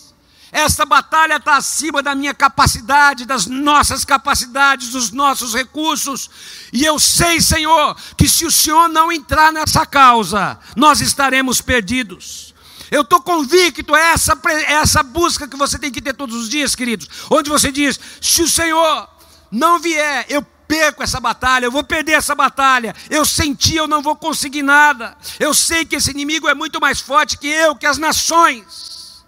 Essa 0.52 0.84
batalha 0.84 1.36
está 1.36 1.58
acima 1.58 2.02
da 2.02 2.16
minha 2.16 2.34
capacidade, 2.34 3.26
das 3.26 3.46
nossas 3.46 4.04
capacidades, 4.04 4.90
dos 4.90 5.12
nossos 5.12 5.54
recursos. 5.54 6.30
E 6.74 6.84
eu 6.84 6.98
sei, 6.98 7.40
Senhor, 7.40 7.96
que 8.18 8.28
se 8.28 8.46
o 8.46 8.52
Senhor 8.52 8.88
não 8.90 9.12
entrar 9.12 9.54
nessa 9.54 9.86
causa, 9.86 10.60
nós 10.76 11.02
estaremos 11.02 11.62
perdidos. 11.62 12.49
Eu 12.92 13.02
estou 13.02 13.22
convicto, 13.22 13.96
é 13.96 14.14
essa, 14.14 14.40
é 14.48 14.74
essa 14.74 15.04
busca 15.04 15.48
que 15.48 15.58
você 15.58 15.78
tem 15.78 15.92
que 15.92 16.02
ter 16.02 16.14
todos 16.14 16.36
os 16.36 16.50
dias, 16.50 16.76
queridos. 16.76 17.08
Onde 17.30 17.50
você 17.50 17.72
diz: 17.72 18.00
se 18.22 18.42
o 18.42 18.48
Senhor 18.48 19.08
não 19.52 19.80
vier, 19.80 20.26
eu 20.30 20.42
perco 20.42 21.02
essa 21.02 21.20
batalha, 21.20 21.66
eu 21.66 21.72
vou 21.72 21.84
perder 21.84 22.14
essa 22.14 22.36
batalha. 22.36 22.96
Eu 23.10 23.26
senti, 23.26 23.76
eu 23.76 23.88
não 23.88 24.02
vou 24.02 24.16
conseguir 24.16 24.62
nada. 24.62 25.18
Eu 25.40 25.54
sei 25.54 25.84
que 25.84 25.96
esse 25.96 26.12
inimigo 26.12 26.48
é 26.48 26.54
muito 26.54 26.80
mais 26.80 27.00
forte 27.00 27.38
que 27.38 27.48
eu, 27.48 27.76
que 27.76 27.88
as 27.88 27.98
nações. 27.98 29.26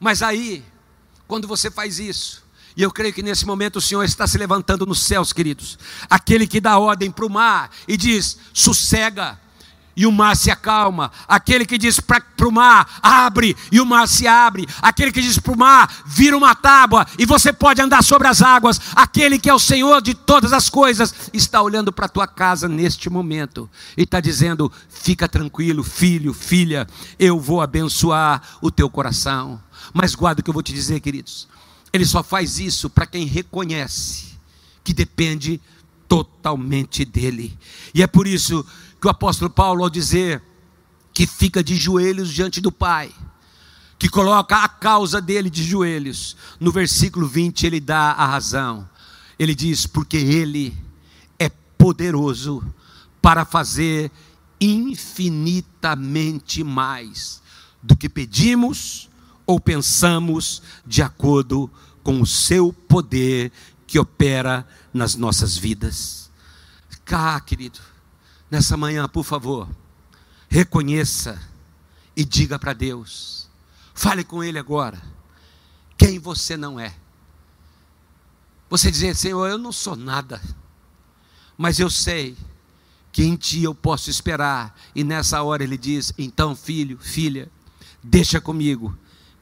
Mas 0.00 0.22
aí, 0.22 0.64
quando 1.26 1.46
você 1.46 1.70
faz 1.70 1.98
isso, 1.98 2.44
e 2.76 2.82
eu 2.82 2.90
creio 2.90 3.14
que 3.14 3.22
nesse 3.22 3.46
momento 3.46 3.76
o 3.76 3.80
Senhor 3.80 4.02
está 4.02 4.26
se 4.26 4.36
levantando 4.36 4.84
nos 4.84 5.00
céus, 5.00 5.32
queridos. 5.32 5.78
Aquele 6.10 6.46
que 6.46 6.60
dá 6.60 6.76
ordem 6.76 7.10
para 7.10 7.24
o 7.24 7.30
mar 7.30 7.70
e 7.86 7.96
diz: 7.96 8.36
sossega, 8.52 9.38
e 9.96 10.06
o 10.06 10.12
mar 10.12 10.36
se 10.36 10.50
acalma. 10.50 11.10
Aquele 11.26 11.64
que 11.64 11.78
diz 11.78 12.00
para 12.00 12.22
o 12.46 12.50
mar, 12.50 12.98
abre, 13.02 13.56
e 13.70 13.80
o 13.80 13.86
mar 13.86 14.08
se 14.08 14.26
abre. 14.26 14.66
Aquele 14.82 15.12
que 15.12 15.20
diz 15.20 15.38
para 15.38 15.52
o 15.52 15.58
mar, 15.58 16.04
vira 16.06 16.36
uma 16.36 16.54
tábua, 16.54 17.06
e 17.18 17.24
você 17.24 17.52
pode 17.52 17.80
andar 17.80 18.02
sobre 18.02 18.28
as 18.28 18.42
águas. 18.42 18.80
Aquele 18.94 19.38
que 19.38 19.48
é 19.48 19.54
o 19.54 19.58
Senhor 19.58 20.00
de 20.02 20.14
todas 20.14 20.52
as 20.52 20.68
coisas, 20.68 21.14
está 21.32 21.62
olhando 21.62 21.92
para 21.92 22.06
a 22.06 22.08
tua 22.08 22.26
casa 22.26 22.68
neste 22.68 23.08
momento, 23.08 23.68
e 23.96 24.02
está 24.02 24.20
dizendo: 24.20 24.70
fica 24.88 25.28
tranquilo, 25.28 25.82
filho, 25.82 26.32
filha, 26.32 26.86
eu 27.18 27.38
vou 27.38 27.60
abençoar 27.60 28.42
o 28.60 28.70
teu 28.70 28.88
coração. 28.90 29.60
Mas 29.92 30.14
guarda 30.14 30.40
o 30.40 30.44
que 30.44 30.50
eu 30.50 30.54
vou 30.54 30.62
te 30.62 30.72
dizer, 30.72 31.00
queridos. 31.00 31.46
Ele 31.92 32.04
só 32.04 32.22
faz 32.22 32.58
isso 32.58 32.90
para 32.90 33.06
quem 33.06 33.24
reconhece 33.24 34.34
que 34.82 34.92
depende 34.92 35.60
totalmente 36.08 37.04
dele. 37.04 37.56
E 37.94 38.02
é 38.02 38.06
por 38.06 38.26
isso 38.26 38.64
que 39.04 39.08
o 39.08 39.10
apóstolo 39.10 39.50
Paulo, 39.50 39.84
ao 39.84 39.90
dizer 39.90 40.42
que 41.12 41.26
fica 41.26 41.62
de 41.62 41.76
joelhos 41.76 42.32
diante 42.32 42.58
do 42.58 42.72
Pai, 42.72 43.12
que 43.98 44.08
coloca 44.08 44.56
a 44.56 44.66
causa 44.66 45.20
dele 45.20 45.50
de 45.50 45.62
joelhos, 45.62 46.34
no 46.58 46.72
versículo 46.72 47.28
20 47.28 47.66
ele 47.66 47.80
dá 47.80 48.12
a 48.12 48.24
razão. 48.24 48.88
Ele 49.38 49.54
diz: 49.54 49.86
Porque 49.86 50.16
ele 50.16 50.74
é 51.38 51.50
poderoso 51.76 52.64
para 53.20 53.44
fazer 53.44 54.10
infinitamente 54.58 56.64
mais 56.64 57.42
do 57.82 57.94
que 57.94 58.08
pedimos 58.08 59.10
ou 59.44 59.60
pensamos, 59.60 60.62
de 60.86 61.02
acordo 61.02 61.70
com 62.02 62.22
o 62.22 62.26
seu 62.26 62.72
poder 62.72 63.52
que 63.86 63.98
opera 63.98 64.66
nas 64.94 65.14
nossas 65.14 65.58
vidas. 65.58 66.30
Cá, 67.04 67.38
querido, 67.38 67.80
Nessa 68.50 68.76
manhã, 68.76 69.08
por 69.08 69.24
favor, 69.24 69.68
reconheça 70.48 71.40
e 72.16 72.24
diga 72.24 72.58
para 72.58 72.72
Deus. 72.72 73.48
Fale 73.94 74.24
com 74.24 74.42
Ele 74.42 74.58
agora. 74.58 75.00
Quem 75.96 76.18
você 76.18 76.56
não 76.56 76.78
é. 76.78 76.94
Você 78.68 78.90
dizer, 78.90 79.14
Senhor, 79.14 79.46
eu 79.46 79.58
não 79.58 79.70
sou 79.70 79.94
nada, 79.94 80.40
mas 81.56 81.78
eu 81.78 81.88
sei 81.88 82.36
que 83.12 83.22
em 83.22 83.36
Ti 83.36 83.62
eu 83.62 83.74
posso 83.74 84.10
esperar. 84.10 84.76
E 84.94 85.04
nessa 85.04 85.42
hora 85.42 85.62
Ele 85.62 85.78
diz: 85.78 86.12
Então, 86.18 86.56
filho, 86.56 86.98
filha, 86.98 87.48
deixa 88.02 88.40
comigo, 88.40 88.96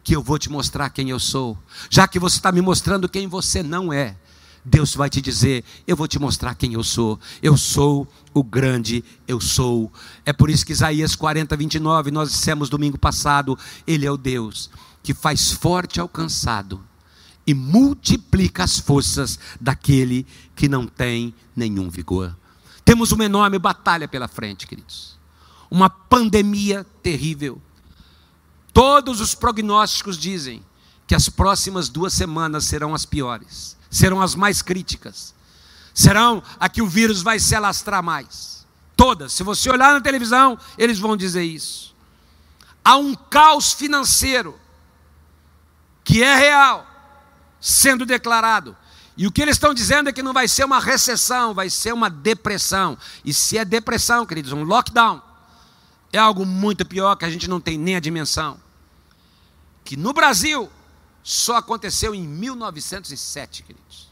que 0.05 0.15
eu 0.15 0.23
vou 0.23 0.39
te 0.39 0.51
mostrar 0.51 0.91
quem 0.91 1.09
eu 1.09 1.19
sou. 1.19 1.59
Já 1.89 2.07
que 2.07 2.19
você 2.19 2.37
está 2.37 2.53
me 2.53 2.61
mostrando 2.61 3.09
quem 3.09 3.27
você 3.27 3.63
não 3.63 3.93
é, 3.93 4.17
Deus 4.65 4.95
vai 4.95 5.11
te 5.11 5.21
dizer: 5.21 5.65
Eu 5.87 5.97
vou 5.97 6.07
te 6.07 6.19
mostrar 6.19 6.55
quem 6.55 6.75
eu 6.75 6.85
sou. 6.85 7.19
Eu 7.43 7.57
sou 7.57 8.07
o 8.33 8.43
grande, 8.43 9.05
eu 9.27 9.41
sou. 9.41 9.93
É 10.25 10.33
por 10.33 10.51
isso 10.51 10.65
que 10.65 10.73
Isaías 10.73 11.17
40, 11.17 11.57
29, 11.57 12.11
nós 12.11 12.31
dissemos 12.31 12.69
domingo 12.69 12.99
passado: 12.99 13.59
Ele 13.87 14.07
é 14.07 14.11
o 14.11 14.17
Deus 14.17 14.71
que 15.03 15.13
faz 15.13 15.51
forte 15.51 16.01
ao 16.01 16.09
cansado 16.09 16.81
e 17.47 17.53
multiplica 17.55 18.63
as 18.63 18.79
forças 18.79 19.39
daquele 19.61 20.27
que 20.55 20.69
não 20.69 20.87
tem 20.87 21.35
nenhum 21.57 21.91
vigor. 21.91 22.37
Temos 22.85 23.13
uma 23.13 23.25
enorme 23.25 23.59
batalha 23.59 24.07
pela 24.07 24.29
frente, 24.29 24.67
queridos. 24.67 25.19
Uma 25.71 25.91
pandemia 25.91 26.87
terrível. 27.03 27.61
Todos 28.73 29.21
os 29.21 29.35
prognósticos 29.35 30.17
dizem 30.17 30.63
que 31.07 31.15
as 31.15 31.29
próximas 31.29 31.89
duas 31.89 32.13
semanas 32.13 32.65
serão 32.65 32.95
as 32.95 33.05
piores, 33.05 33.77
serão 33.93 34.23
as 34.23 34.35
mais 34.35 34.63
críticas, 34.63 35.35
serão 35.93 36.43
a 36.59 36.67
que 36.69 36.81
o 36.81 36.89
vírus 36.89 37.23
vai 37.23 37.39
se 37.39 37.55
alastrar 37.55 38.03
mais. 38.03 38.67
Todas. 38.97 39.33
Se 39.33 39.43
você 39.43 39.71
olhar 39.71 39.93
na 39.93 40.01
televisão, 40.01 40.59
eles 40.79 40.99
vão 40.99 41.17
dizer 41.17 41.43
isso. 41.43 41.95
Há 42.83 42.97
um 42.97 43.15
caos 43.15 43.73
financeiro 43.73 44.59
que 46.03 46.23
é 46.23 46.35
real, 46.35 46.87
sendo 47.61 48.07
declarado. 48.07 48.77
E 49.17 49.27
o 49.27 49.33
que 49.33 49.43
eles 49.43 49.57
estão 49.57 49.75
dizendo 49.75 50.09
é 50.09 50.13
que 50.13 50.23
não 50.23 50.33
vai 50.33 50.49
ser 50.49 50.65
uma 50.65 50.81
recessão, 50.81 51.53
vai 51.53 51.69
ser 51.69 51.93
uma 51.93 52.09
depressão. 52.09 52.97
E 53.25 53.35
se 53.35 53.59
é 53.59 53.65
depressão, 53.65 54.25
queridos, 54.25 54.53
um 54.53 54.65
lockdown, 54.65 55.21
é 56.13 56.19
algo 56.19 56.47
muito 56.47 56.85
pior 56.87 57.15
que 57.17 57.25
a 57.25 57.31
gente 57.31 57.49
não 57.49 57.61
tem 57.61 57.77
nem 57.77 57.97
a 57.97 58.01
dimensão. 58.01 58.59
Que 59.85 59.97
no 59.97 60.13
Brasil 60.13 60.71
só 61.23 61.57
aconteceu 61.57 62.15
em 62.15 62.27
1907, 62.27 63.63
queridos. 63.63 64.11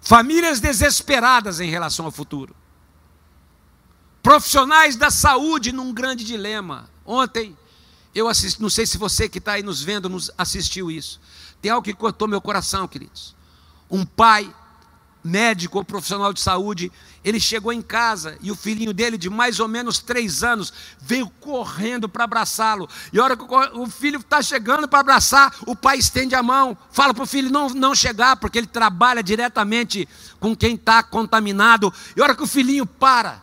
Famílias 0.00 0.60
desesperadas 0.60 1.60
em 1.60 1.68
relação 1.68 2.06
ao 2.06 2.12
futuro. 2.12 2.54
Profissionais 4.22 4.96
da 4.96 5.10
saúde 5.10 5.72
num 5.72 5.92
grande 5.92 6.24
dilema. 6.24 6.88
Ontem, 7.04 7.56
eu 8.14 8.28
assisti, 8.28 8.60
não 8.60 8.70
sei 8.70 8.86
se 8.86 8.98
você 8.98 9.28
que 9.28 9.38
está 9.38 9.52
aí 9.52 9.62
nos 9.62 9.82
vendo 9.82 10.08
nos 10.08 10.30
assistiu 10.36 10.90
isso. 10.90 11.20
Tem 11.60 11.70
algo 11.70 11.84
que 11.84 11.94
cortou 11.94 12.28
meu 12.28 12.40
coração, 12.40 12.88
queridos. 12.88 13.34
Um 13.90 14.04
pai, 14.04 14.52
médico 15.22 15.78
ou 15.78 15.84
profissional 15.84 16.32
de 16.32 16.40
saúde, 16.40 16.90
ele 17.22 17.38
chegou 17.38 17.72
em 17.72 17.82
casa 17.82 18.38
e 18.40 18.50
o 18.50 18.56
filhinho 18.56 18.92
dele, 18.92 19.18
de 19.18 19.28
mais 19.28 19.60
ou 19.60 19.68
menos 19.68 19.98
três 19.98 20.42
anos, 20.42 20.72
veio 21.00 21.28
correndo 21.28 22.08
para 22.08 22.24
abraçá-lo. 22.24 22.88
E 23.12 23.18
a 23.18 23.24
hora 23.24 23.36
que 23.36 23.44
o 23.44 23.86
filho 23.86 24.18
está 24.18 24.40
chegando 24.40 24.88
para 24.88 25.00
abraçar, 25.00 25.54
o 25.66 25.76
pai 25.76 25.98
estende 25.98 26.34
a 26.34 26.42
mão, 26.42 26.76
fala 26.90 27.12
para 27.12 27.24
o 27.24 27.26
filho 27.26 27.50
não, 27.50 27.68
não 27.68 27.94
chegar, 27.94 28.36
porque 28.36 28.58
ele 28.58 28.66
trabalha 28.66 29.22
diretamente 29.22 30.08
com 30.38 30.56
quem 30.56 30.74
está 30.74 31.02
contaminado. 31.02 31.92
E 32.16 32.20
a 32.20 32.24
hora 32.24 32.34
que 32.34 32.42
o 32.42 32.46
filhinho 32.46 32.86
para, 32.86 33.42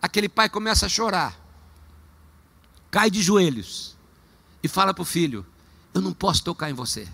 aquele 0.00 0.28
pai 0.28 0.48
começa 0.48 0.86
a 0.86 0.88
chorar, 0.88 1.38
cai 2.90 3.10
de 3.10 3.22
joelhos 3.22 3.96
e 4.62 4.68
fala 4.68 4.94
para 4.94 5.02
o 5.02 5.06
filho: 5.06 5.44
Eu 5.92 6.00
não 6.00 6.12
posso 6.12 6.42
tocar 6.42 6.70
em 6.70 6.74
você. 6.74 7.06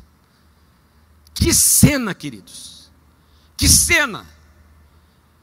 Que 1.34 1.52
cena, 1.52 2.14
queridos. 2.14 2.75
Que 3.56 3.68
cena. 3.68 4.26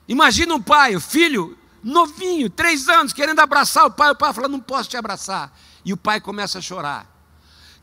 Imagina 0.08 0.53
um 0.53 0.62
pai, 0.62 0.96
o 0.96 1.01
filho, 1.01 1.58
novinho, 1.84 2.50
três 2.50 2.88
anos, 2.88 3.13
querendo 3.13 3.39
abraçar 3.39 3.86
o 3.86 3.91
pai. 3.91 4.12
O 4.12 4.15
pai 4.15 4.34
fala: 4.34 4.48
Não 4.48 4.60
posso 4.60 4.89
te 4.89 4.98
abraçar. 4.98 5.51
E 5.84 5.91
o 5.91 5.98
pai 5.98 6.22
começa 6.22 6.60
a 6.60 6.62
chorar. 6.62 7.12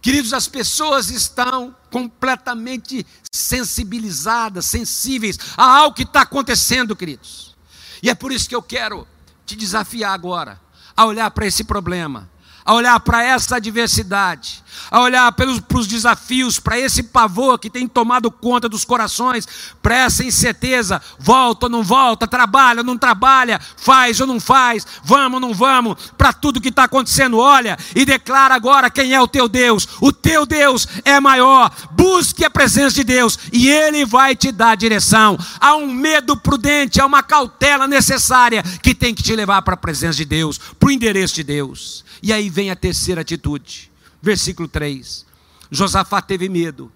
Queridos, 0.00 0.32
as 0.32 0.48
pessoas 0.48 1.10
estão 1.10 1.76
completamente 1.90 3.06
sensibilizadas, 3.30 4.64
sensíveis 4.64 5.38
a 5.56 5.64
algo 5.64 5.94
que 5.94 6.04
está 6.04 6.22
acontecendo, 6.22 6.96
queridos. 6.96 7.54
E 8.02 8.08
é 8.08 8.14
por 8.14 8.32
isso 8.32 8.48
que 8.48 8.54
eu 8.54 8.62
quero 8.62 9.06
te 9.44 9.54
desafiar 9.54 10.14
agora 10.14 10.58
a 10.96 11.04
olhar 11.04 11.30
para 11.30 11.46
esse 11.46 11.64
problema 11.64 12.30
a 12.70 12.72
olhar 12.72 13.00
para 13.00 13.24
essa 13.24 13.56
adversidade, 13.56 14.62
a 14.92 15.00
olhar 15.00 15.32
para 15.32 15.50
os 15.50 15.86
desafios, 15.88 16.60
para 16.60 16.78
esse 16.78 17.02
pavor 17.02 17.58
que 17.58 17.68
tem 17.68 17.88
tomado 17.88 18.30
conta 18.30 18.68
dos 18.68 18.84
corações, 18.84 19.48
para 19.82 19.96
essa 19.96 20.22
incerteza: 20.22 21.02
volta 21.18 21.66
ou 21.66 21.70
não 21.70 21.82
volta, 21.82 22.28
trabalha 22.28 22.78
ou 22.78 22.84
não 22.84 22.96
trabalha, 22.96 23.60
faz 23.76 24.20
ou 24.20 24.26
não 24.26 24.38
faz, 24.38 24.86
vamos 25.02 25.34
ou 25.34 25.40
não 25.40 25.52
vamos, 25.52 26.12
para 26.16 26.32
tudo 26.32 26.60
que 26.60 26.68
está 26.68 26.84
acontecendo, 26.84 27.38
olha 27.38 27.76
e 27.92 28.04
declara 28.04 28.54
agora 28.54 28.88
quem 28.88 29.12
é 29.12 29.20
o 29.20 29.26
teu 29.26 29.48
Deus. 29.48 29.88
O 30.00 30.12
teu 30.12 30.46
Deus 30.46 30.86
é 31.04 31.18
maior, 31.18 31.72
busque 31.90 32.44
a 32.44 32.50
presença 32.50 32.94
de 32.94 33.02
Deus 33.02 33.36
e 33.52 33.68
Ele 33.68 34.06
vai 34.06 34.36
te 34.36 34.52
dar 34.52 34.76
direção. 34.76 35.36
Há 35.58 35.74
um 35.74 35.92
medo 35.92 36.36
prudente, 36.36 37.00
há 37.00 37.06
uma 37.06 37.24
cautela 37.24 37.88
necessária 37.88 38.62
que 38.80 38.94
tem 38.94 39.12
que 39.12 39.24
te 39.24 39.34
levar 39.34 39.60
para 39.62 39.74
a 39.74 39.76
presença 39.76 40.18
de 40.18 40.24
Deus, 40.24 40.56
para 40.78 40.88
o 40.88 40.92
endereço 40.92 41.34
de 41.34 41.42
Deus. 41.42 42.08
E 42.22 42.32
aí 42.32 42.50
vem 42.50 42.70
a 42.70 42.76
terceira 42.76 43.22
atitude, 43.22 43.90
versículo 44.20 44.68
3. 44.68 45.24
Josafá 45.70 46.20
teve 46.20 46.48
medo, 46.48 46.92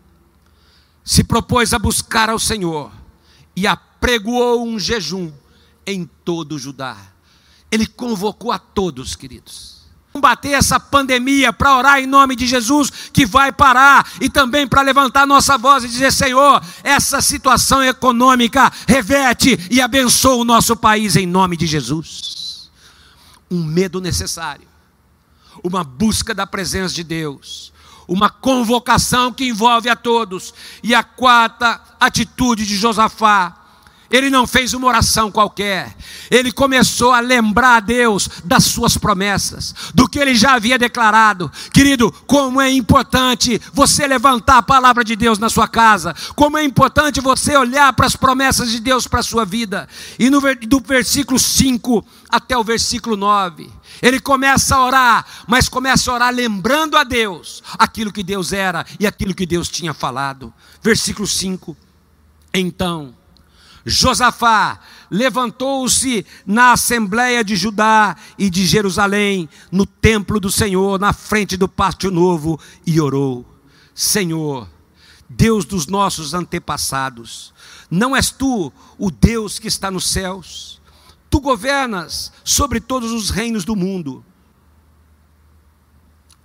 se 1.05 1.23
propôs 1.23 1.73
a 1.73 1.79
buscar 1.79 2.29
ao 2.29 2.39
Senhor 2.39 2.91
e 3.55 3.67
apregoou 3.67 4.67
um 4.67 4.79
jejum 4.79 5.33
em 5.87 6.09
todo 6.25 6.57
o 6.57 6.59
Judá. 6.59 6.97
Ele 7.71 7.87
convocou 7.87 8.53
a 8.53 8.59
todos, 8.59 9.15
queridos. 9.15 9.75
Combater 10.13 10.51
essa 10.51 10.79
pandemia 10.79 11.53
para 11.53 11.77
orar 11.77 11.99
em 11.99 12.07
nome 12.07 12.37
de 12.37 12.47
Jesus, 12.47 12.91
que 13.13 13.27
vai 13.27 13.51
parar, 13.51 14.09
e 14.21 14.31
também 14.31 14.67
para 14.67 14.81
levantar 14.81 15.27
nossa 15.27 15.59
voz 15.59 15.83
e 15.83 15.89
dizer: 15.89 16.13
Senhor, 16.13 16.63
essa 16.85 17.21
situação 17.21 17.83
econômica 17.83 18.73
reverte 18.87 19.59
e 19.71 19.81
abençoa 19.81 20.37
o 20.37 20.45
nosso 20.45 20.77
país 20.77 21.17
em 21.17 21.27
nome 21.27 21.57
de 21.57 21.67
Jesus. 21.67 22.71
Um 23.51 23.65
medo 23.65 24.01
necessário 24.01 24.74
uma 25.65 25.83
busca 25.83 26.35
da 26.35 26.47
presença 26.47 26.95
de 26.95 27.03
Deus, 27.03 27.73
uma 28.07 28.29
convocação 28.29 29.33
que 29.33 29.47
envolve 29.47 29.89
a 29.89 29.97
todos. 29.97 30.53
E 30.83 30.95
a 30.95 31.03
quarta 31.03 31.81
atitude 31.99 32.67
de 32.67 32.77
Josafá, 32.77 33.64
ele 34.15 34.31
não 34.31 34.47
fez 34.47 34.73
uma 34.75 34.87
oração 34.87 35.29
qualquer, 35.29 35.93
ele 36.31 36.53
começou 36.53 37.13
a 37.13 37.19
lembrar 37.19 37.77
a 37.77 37.81
Deus 37.81 38.29
das 38.45 38.63
suas 38.63 38.97
promessas, 38.97 39.75
do 39.93 40.09
que 40.09 40.21
ele 40.21 40.37
já 40.37 40.55
havia 40.55 40.79
declarado. 40.79 41.51
Querido, 41.73 42.13
como 42.25 42.61
é 42.61 42.71
importante 42.71 43.61
você 43.73 44.07
levantar 44.07 44.59
a 44.59 44.63
palavra 44.63 45.03
de 45.03 45.17
Deus 45.17 45.41
na 45.41 45.49
sua 45.49 45.67
casa, 45.67 46.15
como 46.37 46.57
é 46.57 46.63
importante 46.63 47.21
você 47.21 47.57
olhar 47.57 47.93
para 47.93 48.07
as 48.07 48.15
promessas 48.15 48.71
de 48.71 48.79
Deus 48.79 49.09
para 49.09 49.19
a 49.19 49.25
sua 49.25 49.45
vida. 49.45 49.89
E 50.17 50.31
no, 50.31 50.41
do 50.41 50.81
versículo 50.81 51.37
5 51.37 52.07
até 52.31 52.57
o 52.57 52.63
versículo 52.63 53.17
9, 53.17 53.69
ele 54.01 54.21
começa 54.21 54.77
a 54.77 54.85
orar, 54.85 55.27
mas 55.49 55.69
começa 55.69 56.09
a 56.09 56.15
orar 56.15 56.33
lembrando 56.33 56.97
a 56.97 57.03
Deus 57.03 57.65
aquilo 57.77 58.13
que 58.13 58.23
Deus 58.23 58.53
era 58.53 58.87
e 59.01 59.09
aquilo 59.09 59.35
que 59.35 59.45
Deus 59.45 59.69
tinha 59.69 59.93
falado. 59.93 60.55
Versículo 60.81 61.27
5. 61.27 61.77
Então, 62.53 63.13
Josafá 63.85 64.81
levantou-se 65.11 66.25
na 66.47 66.73
assembleia 66.73 67.45
de 67.45 67.55
Judá 67.55 68.17
e 68.39 68.49
de 68.49 68.67
Jerusalém, 68.67 69.49
no 69.71 69.85
templo 69.85 70.41
do 70.41 70.51
Senhor, 70.51 70.99
na 70.99 71.13
frente 71.13 71.57
do 71.57 71.69
pátio 71.69 72.11
novo, 72.11 72.59
e 72.87 72.99
orou: 72.99 73.45
Senhor, 73.95 74.69
Deus 75.29 75.65
dos 75.67 75.87
nossos 75.87 76.33
antepassados, 76.33 77.53
não 77.91 78.17
és 78.17 78.31
tu 78.31 78.73
o 78.99 79.11
Deus 79.11 79.59
que 79.59 79.69
está 79.69 79.91
nos 79.91 80.09
céus? 80.09 80.81
Tu 81.29 81.41
governas 81.41 82.33
sobre 82.43 82.81
todos 82.81 83.13
os 83.13 83.29
reinos 83.29 83.65
do 83.65 83.77
mundo. 83.77 84.25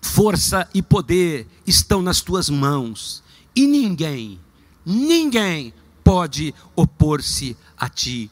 Força 0.01 0.67
e 0.73 0.81
poder 0.81 1.47
estão 1.65 2.01
nas 2.01 2.21
tuas 2.21 2.49
mãos, 2.49 3.23
e 3.55 3.67
ninguém, 3.67 4.39
ninguém 4.85 5.73
pode 6.09 6.55
opor-se 6.75 7.55
a 7.77 7.87
ti. 7.87 8.31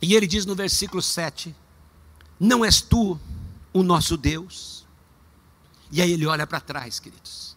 E 0.00 0.14
ele 0.14 0.24
diz 0.24 0.46
no 0.46 0.54
versículo 0.54 1.02
7: 1.02 1.52
Não 2.38 2.64
és 2.64 2.80
tu 2.80 3.18
o 3.72 3.82
nosso 3.82 4.16
Deus? 4.16 4.86
E 5.90 6.00
aí 6.00 6.12
ele 6.12 6.24
olha 6.24 6.46
para 6.46 6.60
trás, 6.60 7.00
queridos. 7.00 7.56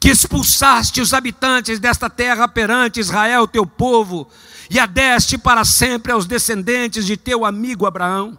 Que 0.00 0.08
expulsaste 0.08 1.00
os 1.00 1.14
habitantes 1.14 1.78
desta 1.78 2.10
terra 2.10 2.48
perante 2.48 2.98
Israel, 2.98 3.46
teu 3.46 3.64
povo, 3.64 4.28
e 4.68 4.80
a 4.80 4.86
deste 4.86 5.38
para 5.38 5.64
sempre 5.64 6.10
aos 6.10 6.26
descendentes 6.26 7.06
de 7.06 7.16
teu 7.16 7.44
amigo 7.44 7.86
Abraão. 7.86 8.36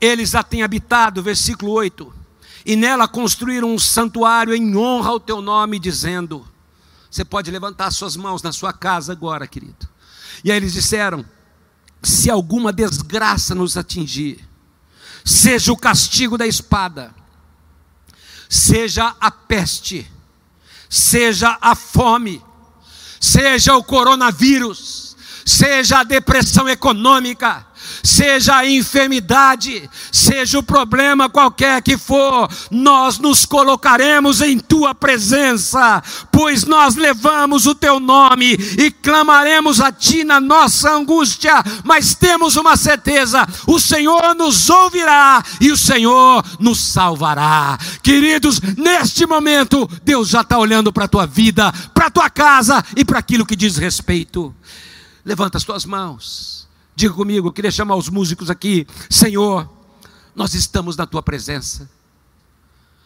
Eles 0.00 0.36
a 0.36 0.44
têm 0.44 0.62
habitado, 0.62 1.20
versículo 1.20 1.72
8, 1.72 2.14
e 2.64 2.76
nela 2.76 3.08
construíram 3.08 3.74
um 3.74 3.78
santuário 3.78 4.54
em 4.54 4.76
honra 4.76 5.10
ao 5.10 5.18
teu 5.18 5.42
nome, 5.42 5.80
dizendo: 5.80 6.53
Você 7.14 7.24
pode 7.24 7.48
levantar 7.48 7.92
suas 7.92 8.16
mãos 8.16 8.42
na 8.42 8.50
sua 8.50 8.72
casa 8.72 9.12
agora, 9.12 9.46
querido. 9.46 9.88
E 10.42 10.50
aí 10.50 10.56
eles 10.56 10.72
disseram: 10.72 11.24
Se 12.02 12.28
alguma 12.28 12.72
desgraça 12.72 13.54
nos 13.54 13.76
atingir, 13.76 14.44
seja 15.24 15.72
o 15.72 15.76
castigo 15.76 16.36
da 16.36 16.44
espada, 16.44 17.14
seja 18.50 19.14
a 19.20 19.30
peste, 19.30 20.10
seja 20.90 21.56
a 21.60 21.76
fome, 21.76 22.42
seja 23.20 23.76
o 23.76 23.84
coronavírus, 23.84 25.16
seja 25.46 26.00
a 26.00 26.02
depressão 26.02 26.68
econômica, 26.68 27.64
seja 28.04 28.56
a 28.56 28.68
enfermidade, 28.68 29.88
seja 30.12 30.58
o 30.58 30.62
problema 30.62 31.28
qualquer 31.28 31.80
que 31.80 31.96
for, 31.96 32.48
nós 32.70 33.18
nos 33.18 33.46
colocaremos 33.46 34.42
em 34.42 34.58
tua 34.58 34.94
presença, 34.94 36.02
pois 36.30 36.64
nós 36.64 36.94
levamos 36.94 37.66
o 37.66 37.74
teu 37.74 37.98
nome 37.98 38.52
e 38.78 38.90
clamaremos 38.90 39.80
a 39.80 39.90
ti 39.90 40.22
na 40.22 40.38
nossa 40.38 40.92
angústia, 40.92 41.54
mas 41.82 42.14
temos 42.14 42.56
uma 42.56 42.76
certeza: 42.76 43.48
o 43.66 43.80
Senhor 43.80 44.34
nos 44.34 44.68
ouvirá 44.68 45.42
e 45.60 45.72
o 45.72 45.76
Senhor 45.76 46.44
nos 46.60 46.78
salvará. 46.80 47.78
Queridos, 48.02 48.60
neste 48.76 49.24
momento, 49.26 49.88
Deus 50.02 50.28
já 50.28 50.42
está 50.42 50.58
olhando 50.58 50.92
para 50.92 51.06
a 51.06 51.08
tua 51.08 51.26
vida, 51.26 51.72
para 51.94 52.06
a 52.06 52.10
tua 52.10 52.28
casa 52.28 52.84
e 52.94 53.04
para 53.04 53.18
aquilo 53.18 53.46
que 53.46 53.56
diz 53.56 53.78
respeito. 53.78 54.54
Levanta 55.24 55.56
as 55.56 55.64
tuas 55.64 55.86
mãos. 55.86 56.63
Diga 56.96 57.12
comigo, 57.12 57.48
eu 57.48 57.52
queria 57.52 57.70
chamar 57.70 57.96
os 57.96 58.08
músicos 58.08 58.50
aqui. 58.50 58.86
Senhor, 59.10 59.68
nós 60.34 60.54
estamos 60.54 60.96
na 60.96 61.06
tua 61.06 61.22
presença. 61.22 61.90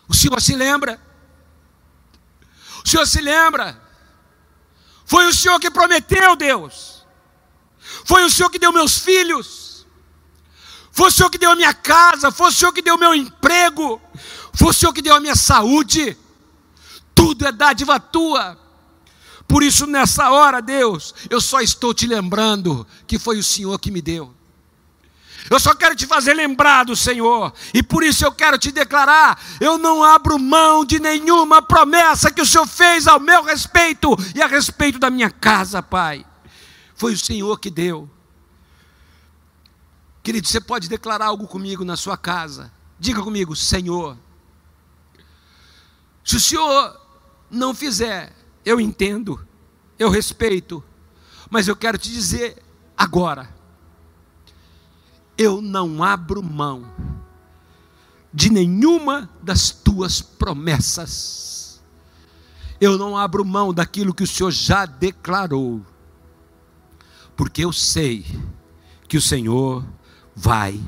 O 0.07 0.15
Senhor 0.15 0.41
se 0.41 0.55
lembra? 0.55 1.01
O 2.85 2.89
Senhor 2.89 3.07
se 3.07 3.21
lembra? 3.21 3.81
Foi 5.05 5.27
o 5.27 5.35
Senhor 5.35 5.59
que 5.59 5.71
prometeu, 5.71 6.37
Deus. 6.37 7.07
Foi 8.05 8.25
o 8.25 8.31
Senhor 8.31 8.51
que 8.51 8.59
deu 8.59 8.73
meus 8.73 8.99
filhos. 8.99 9.87
Foi 10.93 11.09
o 11.09 11.11
Senhor 11.11 11.31
que 11.31 11.39
deu 11.39 11.51
a 11.51 11.57
minha 11.57 11.73
casa. 11.73 12.31
Foi 12.31 12.49
o 12.49 12.53
Senhor 12.53 12.73
que 12.73 12.83
deu 12.83 12.97
o 12.97 12.99
meu 12.99 13.15
emprego. 13.15 14.01
Foi 14.53 14.69
o 14.69 14.73
Senhor 14.73 14.93
que 14.93 15.01
deu 15.01 15.15
a 15.15 15.21
minha 15.21 15.37
saúde. 15.37 16.17
Tudo 17.15 17.47
é 17.47 17.53
dádiva 17.53 17.99
tua. 17.99 18.59
Por 19.49 19.63
isso, 19.63 19.87
nessa 19.87 20.31
hora, 20.31 20.61
Deus, 20.61 21.15
eu 21.31 21.41
só 21.41 21.63
estou 21.63 21.95
te 21.95 22.07
lembrando 22.07 22.87
que 23.07 23.19
foi 23.19 23.39
o 23.39 23.43
Senhor 23.43 23.79
que 23.79 23.91
me 23.91 24.03
deu. 24.03 24.35
Eu 25.51 25.59
só 25.59 25.75
quero 25.75 25.97
te 25.97 26.07
fazer 26.07 26.35
lembrar 26.35 26.85
do 26.85 26.95
Senhor, 26.95 27.55
e 27.73 27.83
por 27.83 28.05
isso 28.05 28.23
eu 28.23 28.31
quero 28.31 28.59
te 28.59 28.71
declarar: 28.71 29.41
eu 29.59 29.79
não 29.79 30.05
abro 30.05 30.39
mão 30.39 30.85
de 30.85 31.01
nenhuma 31.01 31.63
promessa 31.63 32.31
que 32.31 32.43
o 32.43 32.47
Senhor 32.47 32.67
fez 32.67 33.07
ao 33.07 33.19
meu 33.19 33.43
respeito 33.43 34.15
e 34.35 34.43
a 34.43 34.47
respeito 34.47 34.99
da 34.99 35.09
minha 35.09 35.31
casa, 35.31 35.83
Pai. 35.83 36.27
Foi 36.95 37.15
o 37.15 37.19
Senhor 37.19 37.59
que 37.59 37.71
deu. 37.71 38.11
Querido, 40.23 40.47
você 40.47 40.61
pode 40.61 40.91
declarar 40.91 41.27
algo 41.27 41.49
comigo 41.49 41.85
na 41.87 41.97
sua 41.97 42.19
casa. 42.19 42.71
Diga 43.01 43.23
comigo, 43.23 43.57
Senhor. 43.57 44.19
Se 46.23 46.37
o 46.37 46.41
Senhor 46.41 47.01
não 47.51 47.75
fizer, 47.75 48.37
eu 48.69 48.79
entendo, 48.79 49.41
eu 49.99 50.11
respeito, 50.11 50.85
mas 51.49 51.69
eu 51.69 51.75
quero 51.75 51.97
te 51.97 52.11
dizer 52.11 52.63
agora: 52.95 53.49
eu 55.39 55.63
não 55.63 56.05
abro 56.05 56.43
mão 56.43 56.85
de 58.31 58.51
nenhuma 58.51 59.31
das 59.43 59.71
tuas 59.71 60.21
promessas, 60.21 61.81
eu 62.79 62.99
não 62.99 63.17
abro 63.17 63.43
mão 63.43 63.73
daquilo 63.73 64.13
que 64.13 64.25
o 64.25 64.27
Senhor 64.27 64.51
já 64.51 64.85
declarou, 64.85 65.81
porque 67.35 67.65
eu 67.65 67.73
sei 67.73 68.27
que 69.09 69.17
o 69.17 69.23
Senhor 69.23 69.83
vai 70.37 70.79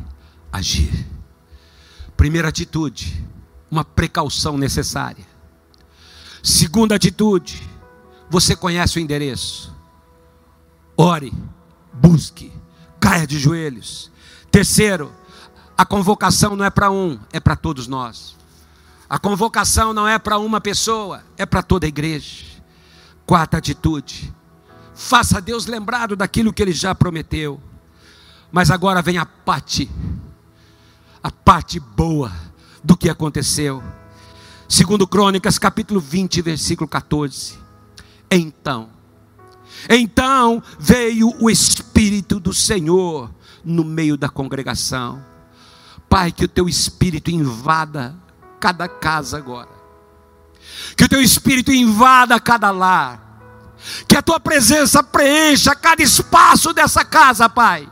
agir. 0.53 1.07
Primeira 2.15 2.49
atitude, 2.49 3.27
uma 3.71 3.87
precaução 3.87 4.59
necessária. 4.59 5.30
Segunda 6.43 6.95
atitude, 6.95 7.63
você 8.29 8.57
conhece 8.57 8.99
o 8.99 9.01
endereço. 9.01 9.75
Ore, 10.97 11.33
busque, 11.93 12.53
caia 12.99 13.27
de 13.27 13.39
joelhos. 13.39 14.11
Terceiro, 14.51 15.13
a 15.77 15.85
convocação 15.85 16.57
não 16.57 16.65
é 16.65 16.71
para 16.71 16.91
um, 16.91 17.19
é 17.33 17.41
para 17.41 17.57
todos 17.57 17.87
nós. 17.87 18.37
A 19.09 19.19
convocação 19.19 19.93
não 19.93 20.07
é 20.07 20.19
para 20.19 20.39
uma 20.39 20.61
pessoa, 20.61 21.25
é 21.37 21.45
para 21.45 21.63
toda 21.63 21.87
a 21.87 21.89
igreja. 21.89 22.45
Quarta 23.27 23.57
atitude, 23.57 24.33
faça 24.95 25.41
Deus 25.41 25.67
lembrado 25.67 26.15
daquilo 26.15 26.53
que 26.53 26.63
Ele 26.63 26.73
já 26.73 26.95
prometeu. 26.95 27.61
Mas 28.53 28.71
agora 28.71 29.03
vem 29.03 29.19
a 29.19 29.27
parte, 29.27 29.91
a 31.23 31.31
parte 31.31 31.81
boa 31.81 32.33
do 32.83 32.97
que 32.97 33.09
aconteceu. 33.09 33.83
Segundo 34.71 35.05
Crônicas, 35.05 35.59
capítulo 35.59 35.99
20, 35.99 36.43
versículo 36.43 36.87
14. 36.87 37.59
Então, 38.31 38.89
então 39.89 40.63
veio 40.79 41.35
o 41.41 41.51
Espírito 41.51 42.39
do 42.39 42.55
Senhor 42.55 43.29
no 43.65 43.83
meio 43.83 44.17
da 44.17 44.29
congregação. 44.29 45.21
Pai, 46.09 46.31
que 46.31 46.45
o 46.45 46.49
teu 46.49 46.69
Espírito 46.69 47.33
invada 47.33 48.15
cada 48.61 48.87
casa 48.87 49.39
agora. 49.39 49.71
Que 50.97 51.03
o 51.03 51.09
teu 51.09 51.21
Espírito 51.21 51.73
invada 51.73 52.39
cada 52.39 52.71
lar. 52.71 53.43
Que 54.07 54.17
a 54.17 54.23
tua 54.23 54.39
presença 54.39 55.03
preencha 55.03 55.75
cada 55.75 56.01
espaço 56.01 56.73
dessa 56.73 57.05
casa, 57.05 57.49
Pai. 57.49 57.91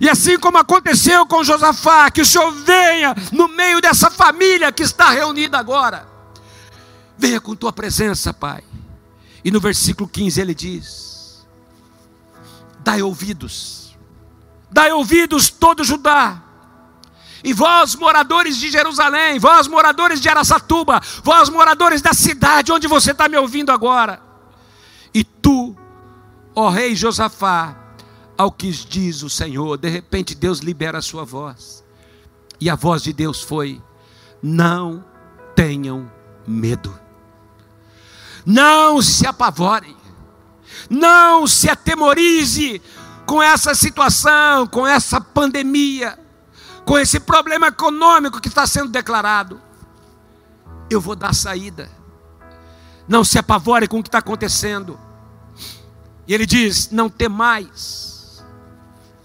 E 0.00 0.08
assim 0.08 0.38
como 0.38 0.58
aconteceu 0.58 1.24
com 1.26 1.44
Josafá, 1.44 2.10
que 2.10 2.20
o 2.20 2.26
Senhor 2.26 2.50
venha 2.50 3.14
no 3.32 3.48
meio 3.48 3.80
dessa 3.80 4.10
família 4.10 4.72
que 4.72 4.82
está 4.82 5.10
reunida 5.10 5.58
agora. 5.58 6.08
Venha 7.16 7.40
com 7.40 7.54
tua 7.54 7.72
presença, 7.72 8.32
Pai. 8.34 8.64
E 9.44 9.50
no 9.50 9.60
versículo 9.60 10.08
15 10.08 10.40
ele 10.40 10.54
diz: 10.54 11.46
Dai 12.80 13.02
ouvidos, 13.02 13.96
dai 14.70 14.90
ouvidos 14.90 15.48
todo 15.50 15.84
Judá, 15.84 16.42
e 17.44 17.52
vós, 17.52 17.94
moradores 17.94 18.56
de 18.56 18.70
Jerusalém, 18.70 19.38
vós, 19.38 19.68
moradores 19.68 20.20
de 20.20 20.28
Araçatuba, 20.28 21.00
vós, 21.22 21.50
moradores 21.50 22.00
da 22.00 22.14
cidade 22.14 22.72
onde 22.72 22.88
você 22.88 23.12
está 23.12 23.28
me 23.28 23.36
ouvindo 23.36 23.70
agora, 23.70 24.20
e 25.12 25.22
tu, 25.22 25.76
ó 26.54 26.70
rei 26.70 26.96
Josafá, 26.96 27.83
ao 28.36 28.50
que 28.50 28.70
diz 28.70 29.22
o 29.22 29.30
Senhor, 29.30 29.76
de 29.78 29.88
repente 29.88 30.34
Deus 30.34 30.58
libera 30.58 30.98
a 30.98 31.02
sua 31.02 31.24
voz, 31.24 31.84
e 32.60 32.68
a 32.68 32.74
voz 32.74 33.02
de 33.02 33.12
Deus 33.12 33.42
foi: 33.42 33.80
Não 34.42 35.04
tenham 35.54 36.10
medo. 36.46 36.98
Não 38.44 39.00
se 39.00 39.26
apavore, 39.26 39.96
não 40.90 41.46
se 41.46 41.70
atemorize 41.70 42.82
com 43.24 43.42
essa 43.42 43.74
situação, 43.74 44.66
com 44.66 44.86
essa 44.86 45.20
pandemia, 45.20 46.18
com 46.84 46.98
esse 46.98 47.18
problema 47.18 47.68
econômico 47.68 48.40
que 48.40 48.48
está 48.48 48.66
sendo 48.66 48.90
declarado. 48.90 49.60
Eu 50.90 51.00
vou 51.00 51.16
dar 51.16 51.34
saída. 51.34 51.90
Não 53.08 53.24
se 53.24 53.38
apavore 53.38 53.88
com 53.88 53.98
o 53.98 54.02
que 54.02 54.08
está 54.08 54.18
acontecendo. 54.18 54.98
E 56.26 56.34
ele 56.34 56.46
diz: 56.46 56.90
Não 56.90 57.08
temais, 57.08 58.13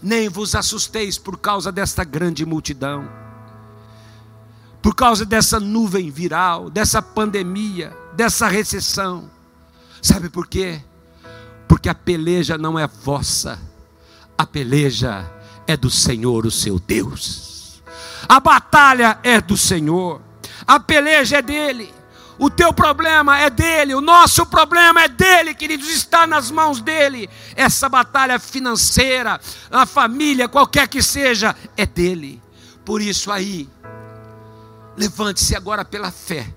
nem 0.01 0.29
vos 0.29 0.55
assusteis 0.55 1.17
por 1.17 1.37
causa 1.37 1.71
desta 1.71 2.03
grande 2.03 2.45
multidão, 2.45 3.09
por 4.81 4.95
causa 4.95 5.25
dessa 5.25 5.59
nuvem 5.59 6.09
viral, 6.09 6.69
dessa 6.69 7.01
pandemia 7.01 7.95
dessa 8.19 8.49
recessão. 8.49 9.31
Sabe 10.01 10.29
por 10.29 10.45
quê? 10.45 10.81
Porque 11.69 11.87
a 11.87 11.95
peleja 11.95 12.57
não 12.57 12.77
é 12.77 12.85
vossa, 12.85 13.57
a 14.37 14.45
peleja 14.45 15.25
é 15.65 15.77
do 15.77 15.89
Senhor, 15.89 16.45
o 16.45 16.51
seu 16.51 16.79
Deus. 16.79 17.81
A 18.27 18.41
batalha 18.41 19.17
é 19.23 19.39
do 19.39 19.55
Senhor, 19.55 20.21
a 20.67 20.81
peleja 20.81 21.37
é 21.37 21.41
dele. 21.41 21.93
O 22.39 22.49
teu 22.49 22.73
problema 22.73 23.37
é 23.37 23.49
dele, 23.49 23.93
o 23.93 24.01
nosso 24.01 24.45
problema 24.45 25.03
é 25.03 25.09
dele, 25.09 25.53
queridos, 25.53 25.89
está 25.89 26.25
nas 26.25 26.49
mãos 26.49 26.81
dele. 26.81 27.29
Essa 27.55 27.89
batalha 27.89 28.39
financeira, 28.39 29.39
a 29.69 29.85
família, 29.85 30.47
qualquer 30.47 30.87
que 30.87 31.03
seja, 31.03 31.55
é 31.75 31.85
dele. 31.85 32.41
Por 32.85 33.01
isso 33.01 33.29
aí, 33.29 33.69
levante-se 34.97 35.55
agora 35.55 35.83
pela 35.83 36.11
fé 36.11 36.53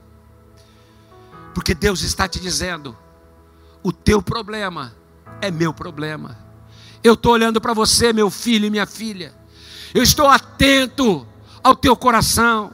porque 1.55 1.75
Deus 1.75 2.03
está 2.03 2.27
te 2.27 2.41
dizendo: 2.41 2.97
o 3.83 3.93
teu 3.93 4.23
problema 4.23 4.95
é 5.41 5.51
meu 5.51 5.73
problema. 5.73 6.39
Eu 7.03 7.15
estou 7.15 7.33
olhando 7.33 7.61
para 7.61 7.75
você, 7.75 8.13
meu 8.13 8.31
filho 8.31 8.67
e 8.67 8.71
minha 8.71 8.87
filha. 8.87 9.35
Eu 9.93 10.03
estou 10.03 10.29
atento 10.29 11.27
ao 11.63 11.75
teu 11.75 11.97
coração. 11.97 12.73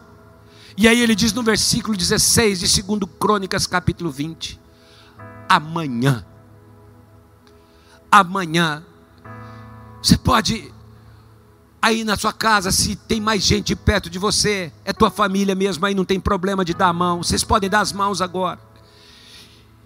E 0.80 0.86
aí 0.86 1.00
ele 1.00 1.16
diz 1.16 1.32
no 1.32 1.42
versículo 1.42 1.96
16 1.96 2.60
de 2.60 2.82
2 2.82 3.00
Crônicas, 3.18 3.66
capítulo 3.66 4.12
20: 4.12 4.60
Amanhã, 5.48 6.24
amanhã, 8.08 8.86
você 10.00 10.16
pode 10.16 10.72
aí 11.82 12.04
na 12.04 12.16
sua 12.16 12.32
casa, 12.32 12.70
se 12.70 12.94
tem 12.94 13.20
mais 13.20 13.42
gente 13.42 13.74
perto 13.74 14.08
de 14.08 14.20
você, 14.20 14.72
é 14.84 14.92
tua 14.92 15.10
família 15.10 15.52
mesmo, 15.52 15.84
aí 15.84 15.96
não 15.96 16.04
tem 16.04 16.20
problema 16.20 16.64
de 16.64 16.74
dar 16.74 16.90
a 16.90 16.92
mão, 16.92 17.24
vocês 17.24 17.42
podem 17.42 17.68
dar 17.68 17.80
as 17.80 17.92
mãos 17.92 18.22
agora 18.22 18.60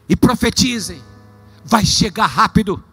e 0.06 0.14
profetizem, 0.14 1.02
vai 1.64 1.86
chegar 1.86 2.26
rápido. 2.26 2.84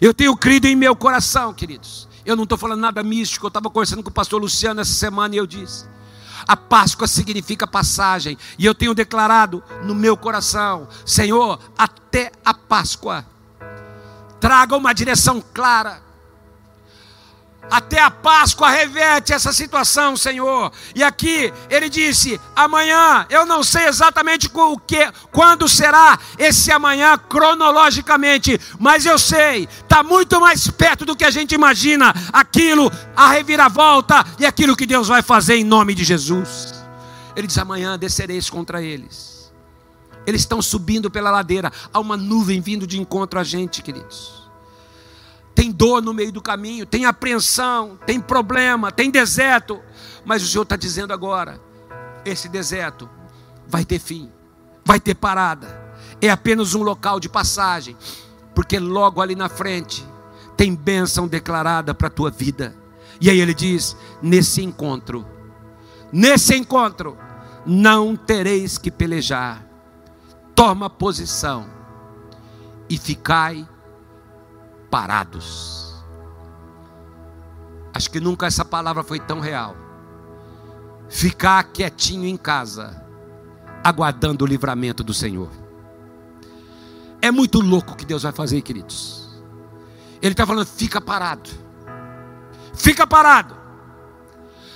Eu 0.00 0.12
tenho 0.12 0.36
crido 0.36 0.66
em 0.66 0.74
meu 0.74 0.96
coração, 0.96 1.54
queridos, 1.54 2.08
Eu 2.24 2.34
não 2.34 2.42
estou 2.42 2.58
falando 2.58 2.80
nada 2.80 3.04
místico, 3.04 3.46
eu 3.46 3.48
estava 3.48 3.70
conversando 3.70 4.02
com 4.02 4.10
o 4.10 4.12
pastor 4.12 4.40
Luciano 4.42 4.80
essa 4.80 4.92
semana 4.92 5.36
e 5.36 5.38
eu 5.38 5.46
disse: 5.46 5.94
a 6.46 6.56
Páscoa 6.56 7.08
significa 7.08 7.66
passagem, 7.66 8.38
e 8.58 8.64
eu 8.64 8.74
tenho 8.74 8.94
declarado 8.94 9.62
no 9.82 9.94
meu 9.94 10.16
coração: 10.16 10.88
Senhor, 11.04 11.58
até 11.76 12.30
a 12.44 12.54
Páscoa, 12.54 13.26
traga 14.40 14.76
uma 14.76 14.92
direção 14.92 15.42
clara 15.52 16.05
até 17.70 18.00
a 18.00 18.10
Páscoa 18.10 18.70
reverte 18.70 19.32
essa 19.32 19.52
situação, 19.52 20.16
Senhor. 20.16 20.72
E 20.94 21.02
aqui 21.02 21.52
ele 21.68 21.88
disse: 21.88 22.40
amanhã, 22.54 23.26
eu 23.28 23.44
não 23.44 23.62
sei 23.62 23.86
exatamente 23.86 24.48
o 24.52 24.78
que, 24.78 25.10
quando 25.32 25.68
será 25.68 26.18
esse 26.38 26.70
amanhã 26.70 27.18
cronologicamente, 27.18 28.60
mas 28.78 29.04
eu 29.04 29.18
sei, 29.18 29.68
está 29.82 30.02
muito 30.02 30.40
mais 30.40 30.68
perto 30.68 31.04
do 31.04 31.16
que 31.16 31.24
a 31.24 31.30
gente 31.30 31.54
imagina 31.54 32.14
aquilo, 32.32 32.90
a 33.14 33.30
reviravolta 33.30 34.24
e 34.38 34.46
aquilo 34.46 34.76
que 34.76 34.86
Deus 34.86 35.08
vai 35.08 35.22
fazer 35.22 35.56
em 35.56 35.64
nome 35.64 35.94
de 35.94 36.04
Jesus. 36.04 36.74
Ele 37.34 37.46
diz: 37.46 37.58
amanhã 37.58 37.98
descereis 37.98 38.48
contra 38.48 38.82
eles. 38.82 39.36
Eles 40.26 40.40
estão 40.40 40.60
subindo 40.60 41.08
pela 41.08 41.30
ladeira, 41.30 41.72
há 41.92 42.00
uma 42.00 42.16
nuvem 42.16 42.60
vindo 42.60 42.84
de 42.84 43.00
encontro 43.00 43.38
a 43.38 43.44
gente, 43.44 43.80
queridos 43.80 44.45
tem 45.56 45.72
dor 45.72 46.02
no 46.02 46.12
meio 46.12 46.30
do 46.30 46.42
caminho, 46.42 46.84
tem 46.84 47.06
apreensão, 47.06 47.98
tem 48.04 48.20
problema, 48.20 48.92
tem 48.92 49.10
deserto. 49.10 49.80
Mas 50.22 50.42
o 50.42 50.46
Senhor 50.46 50.64
está 50.64 50.76
dizendo 50.76 51.14
agora: 51.14 51.58
esse 52.26 52.46
deserto 52.46 53.08
vai 53.66 53.82
ter 53.82 53.98
fim, 53.98 54.30
vai 54.84 55.00
ter 55.00 55.14
parada, 55.14 55.94
é 56.20 56.28
apenas 56.28 56.74
um 56.74 56.82
local 56.82 57.18
de 57.18 57.30
passagem, 57.30 57.96
porque 58.54 58.78
logo 58.78 59.22
ali 59.22 59.34
na 59.34 59.48
frente 59.48 60.06
tem 60.58 60.74
bênção 60.74 61.26
declarada 61.26 61.94
para 61.94 62.08
a 62.08 62.10
tua 62.10 62.30
vida. 62.30 62.76
E 63.18 63.30
aí 63.30 63.40
ele 63.40 63.54
diz: 63.54 63.96
nesse 64.20 64.62
encontro, 64.62 65.26
nesse 66.12 66.54
encontro, 66.54 67.16
não 67.64 68.14
tereis 68.14 68.76
que 68.76 68.90
pelejar, 68.90 69.66
toma 70.54 70.90
posição 70.90 71.66
e 72.90 72.98
ficai 72.98 73.66
parados. 74.90 75.94
Acho 77.94 78.10
que 78.10 78.20
nunca 78.20 78.46
essa 78.46 78.64
palavra 78.64 79.02
foi 79.02 79.18
tão 79.18 79.40
real. 79.40 79.74
Ficar 81.08 81.64
quietinho 81.64 82.26
em 82.26 82.36
casa, 82.36 83.02
aguardando 83.82 84.44
o 84.44 84.48
livramento 84.48 85.02
do 85.02 85.14
Senhor. 85.14 85.50
É 87.22 87.30
muito 87.30 87.60
louco 87.60 87.92
o 87.92 87.96
que 87.96 88.04
Deus 88.04 88.22
vai 88.22 88.32
fazer, 88.32 88.60
queridos. 88.62 89.28
Ele 90.20 90.32
está 90.32 90.46
falando, 90.46 90.66
fica 90.66 91.00
parado. 91.00 91.50
Fica 92.74 93.06
parado. 93.06 93.56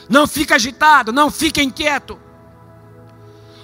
Não 0.09 0.27
fica 0.27 0.55
agitado, 0.55 1.13
não 1.13 1.31
fica 1.31 1.63
inquieto. 1.63 2.19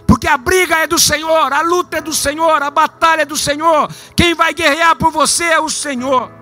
Porque 0.07 0.29
a 0.29 0.37
briga 0.37 0.77
é 0.77 0.87
do 0.87 0.99
Senhor, 0.99 1.53
a 1.53 1.63
luta 1.63 1.99
é 1.99 2.01
do 2.01 2.13
Senhor, 2.13 2.63
a 2.63 2.71
batalha 2.71 3.23
é 3.23 3.27
do 3.27 3.37
Senhor. 3.37 3.91
Quem 4.15 4.35
vai 4.35 4.55
guerrear 4.55 4.97
por 4.97 5.11
você 5.11 5.45
é 5.45 5.61
o 5.61 5.69
Senhor. 5.69 6.36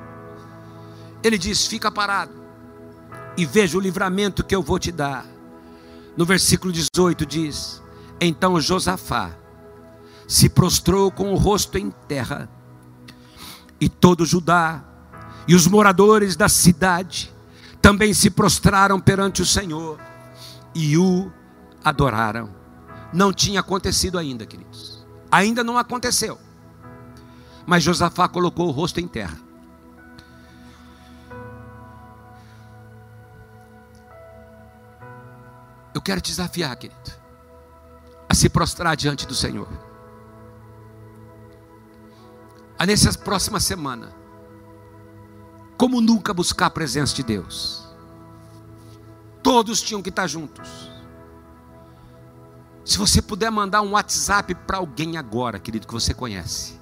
Ele 1.25 1.39
diz: 1.39 1.67
Fica 1.67 1.91
parado 1.91 2.33
e 3.37 3.47
veja 3.47 3.79
o 3.79 3.81
livramento 3.81 4.45
que 4.45 4.55
eu 4.55 4.63
vou 4.63 4.79
te 4.79 4.93
dar. 4.93 5.27
No 6.17 6.27
versículo 6.27 6.71
18 6.71 7.25
diz: 7.25 7.83
Então 8.21 8.61
Josafá 8.61 9.35
se 10.29 10.51
prostrou 10.51 11.11
com 11.11 11.33
o 11.33 11.37
rosto 11.37 11.79
em 11.79 11.91
terra, 11.91 12.49
e 13.81 13.89
todo 13.89 14.27
Judá 14.27 14.85
e 15.49 15.55
os 15.55 15.67
moradores 15.67 16.37
da 16.37 16.49
cidade 16.49 17.33
também 17.81 18.15
se 18.15 18.31
prostraram 18.31 19.01
perante 19.01 19.43
o 19.43 19.47
Senhor 19.47 19.99
e 20.75 20.97
o 20.97 21.31
adoraram. 21.83 22.49
Não 23.13 23.33
tinha 23.33 23.61
acontecido 23.61 24.19
ainda, 24.19 24.47
queridos. 24.47 25.07
Ainda 25.31 25.63
não 25.63 25.77
aconteceu. 25.77 26.39
Mas 27.67 27.83
Josafá 27.83 28.27
colocou 28.29 28.69
o 28.69 28.71
rosto 28.71 29.01
em 29.01 29.07
terra. 29.07 29.44
Eu 35.95 36.03
quero 36.03 36.21
te 36.21 36.31
desafiar, 36.31 36.77
querido, 36.77 37.13
a 38.29 38.35
se 38.35 38.49
prostrar 38.49 38.97
diante 38.97 39.27
do 39.27 39.35
Senhor. 39.35 39.69
A 42.77 42.85
nessa 42.85 43.17
próxima 43.17 43.61
semana, 43.61 44.13
como 45.79 46.01
nunca 46.01 46.35
buscar 46.35 46.67
a 46.67 46.71
presença 46.71 47.15
de 47.15 47.23
Deus. 47.23 47.89
Todos 49.43 49.81
tinham 49.81 50.03
que 50.03 50.09
estar 50.09 50.27
juntos. 50.27 50.91
Se 52.85 52.99
você 52.99 53.23
puder 53.23 53.51
mandar 53.51 53.81
um 53.83 53.93
WhatsApp 53.93 54.55
para 54.55 54.79
alguém 54.79 55.17
agora, 55.17 55.59
querido, 55.59 55.87
que 55.87 55.93
você 55.93 56.13
conhece. 56.13 56.79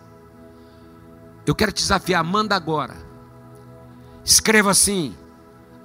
Eu 1.44 1.54
quero 1.54 1.72
te 1.72 1.82
desafiar, 1.82 2.24
manda 2.24 2.56
agora. 2.56 2.96
Escreva 4.24 4.70
assim: 4.70 5.16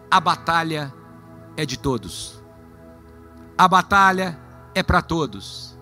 a 0.10 0.20
batalha 0.20 0.94
é 1.56 1.66
de 1.66 1.78
todos. 1.78 2.42
A 3.58 3.68
batalha 3.68 4.40
é 4.76 4.84
para 4.84 5.02
todos. 5.02 5.76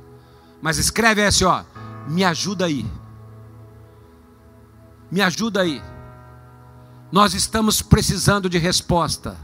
Mas 0.62 0.78
escreve 0.78 1.22
esse, 1.22 1.44
ó, 1.44 1.64
me 2.08 2.24
ajuda 2.24 2.66
aí. 2.66 2.86
Me 5.12 5.22
ajuda 5.22 5.62
aí. 5.62 5.82
Nós 7.12 7.34
estamos 7.34 7.82
precisando 7.82 8.50
de 8.50 8.58
resposta. 8.58 9.38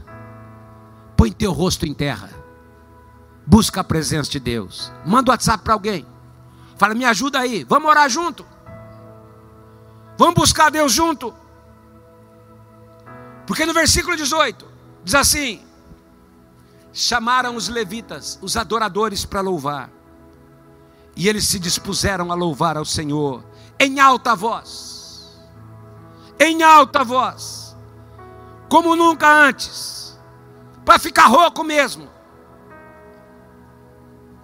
Põe 1.16 1.30
teu 1.30 1.52
rosto 1.52 1.86
em 1.86 1.94
terra. 1.94 2.30
Busca 3.46 3.80
a 3.80 3.84
presença 3.84 4.30
de 4.30 4.40
Deus. 4.40 4.92
Manda 5.04 5.30
o 5.30 5.32
WhatsApp 5.32 5.62
para 5.62 5.74
alguém. 5.74 6.06
Fala, 6.76 6.94
me 6.94 7.04
ajuda 7.04 7.38
aí. 7.38 7.64
Vamos 7.64 7.88
orar 7.88 8.08
junto. 8.08 8.44
Vamos 10.18 10.34
buscar 10.34 10.70
Deus 10.70 10.92
junto. 10.92 11.34
Porque 13.46 13.66
no 13.66 13.72
versículo 13.72 14.16
18 14.16 14.66
diz 15.04 15.14
assim: 15.14 15.60
chamaram 16.92 17.56
os 17.56 17.68
levitas, 17.68 18.38
os 18.42 18.56
adoradores, 18.56 19.24
para 19.24 19.40
louvar. 19.40 19.90
E 21.16 21.28
eles 21.28 21.46
se 21.46 21.58
dispuseram 21.58 22.30
a 22.30 22.34
louvar 22.34 22.76
ao 22.76 22.84
Senhor 22.84 23.44
em 23.78 24.00
alta 24.00 24.34
voz. 24.34 25.40
Em 26.38 26.62
alta 26.62 27.04
voz. 27.04 27.76
Como 28.68 28.96
nunca 28.96 29.30
antes. 29.30 30.18
Para 30.84 30.98
ficar 30.98 31.26
rouco 31.26 31.62
mesmo. 31.62 32.08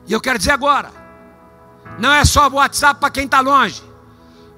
E 0.07 0.13
eu 0.13 0.21
quero 0.21 0.39
dizer 0.39 0.53
agora: 0.53 0.91
não 1.99 2.13
é 2.13 2.25
só 2.25 2.49
o 2.49 2.55
WhatsApp 2.55 3.01
para 3.01 3.11
quem 3.11 3.25
está 3.25 3.41
longe. 3.41 3.83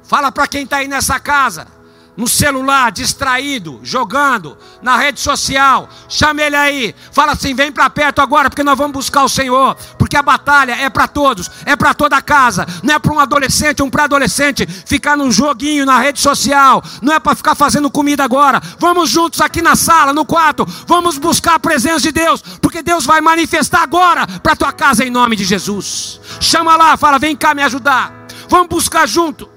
Fala 0.03 0.31
para 0.33 0.47
quem 0.47 0.65
está 0.65 0.79
aí 0.79 0.89
nessa 0.89 1.19
casa 1.21 1.80
no 2.17 2.29
celular, 2.29 2.91
distraído, 2.93 3.81
jogando, 3.83 4.57
na 4.83 4.97
rede 4.97 5.21
social, 5.21 5.89
chama 6.09 6.43
ele 6.43 6.57
aí, 6.57 6.95
fala 7.13 7.33
assim: 7.33 7.55
vem 7.55 7.73
para 7.73 7.89
perto 7.89 8.21
agora, 8.21 8.51
porque 8.51 8.63
nós 8.63 8.77
vamos 8.77 8.93
buscar 8.93 9.25
o 9.25 9.29
Senhor, 9.29 9.75
porque 9.99 10.17
a 10.17 10.23
batalha 10.23 10.73
é 10.73 10.91
para 10.91 11.09
todos, 11.09 11.51
é 11.65 11.77
para 11.77 11.95
toda 11.95 12.17
a 12.17 12.23
casa, 12.23 12.67
não 12.83 12.95
é 12.95 12.99
para 12.99 13.13
um 13.13 13.21
adolescente, 13.21 13.83
um 13.83 13.91
pré-adolescente 13.91 14.67
ficar 14.67 15.17
num 15.17 15.31
joguinho 15.31 15.87
na 15.87 15.99
rede 15.99 16.21
social, 16.21 16.83
não 17.01 17.13
é 17.13 17.21
para 17.21 17.35
ficar 17.35 17.55
fazendo 17.55 17.91
comida 17.91 18.25
agora. 18.25 18.61
Vamos 18.79 19.09
juntos 19.09 19.41
aqui 19.41 19.63
na 19.63 19.77
sala, 19.77 20.13
no 20.13 20.25
quarto, 20.25 20.67
vamos 20.87 21.17
buscar 21.19 21.55
a 21.55 21.61
presença 21.61 22.01
de 22.01 22.13
Deus, 22.13 22.43
porque 22.61 22.83
Deus 22.83 23.07
vai 23.07 23.21
manifestar 23.21 23.83
agora 23.83 24.27
para 24.27 24.57
tua 24.57 24.73
casa 24.73 25.05
em 25.05 25.11
nome 25.11 25.37
de 25.37 25.45
Jesus. 25.45 26.21
Chama 26.41 26.77
lá, 26.77 26.97
fala: 26.97 27.19
vem 27.19 27.37
cá 27.37 27.55
me 27.55 27.63
ajudar, 27.63 28.13
vamos 28.49 28.69
buscar 28.69 29.07
junto. 29.07 29.49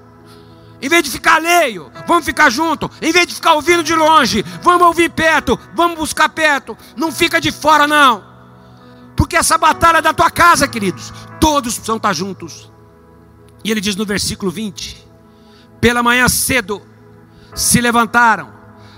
Em 0.80 0.88
vez 0.88 1.02
de 1.02 1.10
ficar 1.10 1.36
alheio, 1.36 1.90
vamos 2.06 2.24
ficar 2.24 2.50
junto. 2.50 2.90
Em 3.00 3.12
vez 3.12 3.26
de 3.26 3.34
ficar 3.34 3.54
ouvindo 3.54 3.82
de 3.82 3.94
longe, 3.94 4.44
vamos 4.62 4.86
ouvir 4.86 5.10
perto, 5.10 5.58
vamos 5.74 5.98
buscar 5.98 6.28
perto. 6.28 6.76
Não 6.96 7.10
fica 7.12 7.40
de 7.40 7.50
fora, 7.50 7.86
não. 7.86 8.24
Porque 9.16 9.36
essa 9.36 9.56
batalha 9.56 9.98
é 9.98 10.02
da 10.02 10.12
tua 10.12 10.30
casa, 10.30 10.68
queridos. 10.68 11.12
Todos 11.40 11.74
precisam 11.74 11.96
estar 11.96 12.12
juntos. 12.12 12.70
E 13.64 13.70
ele 13.70 13.80
diz 13.80 13.96
no 13.96 14.04
versículo 14.04 14.50
20: 14.50 15.06
Pela 15.80 16.02
manhã 16.02 16.28
cedo 16.28 16.82
se 17.54 17.80
levantaram, 17.80 18.52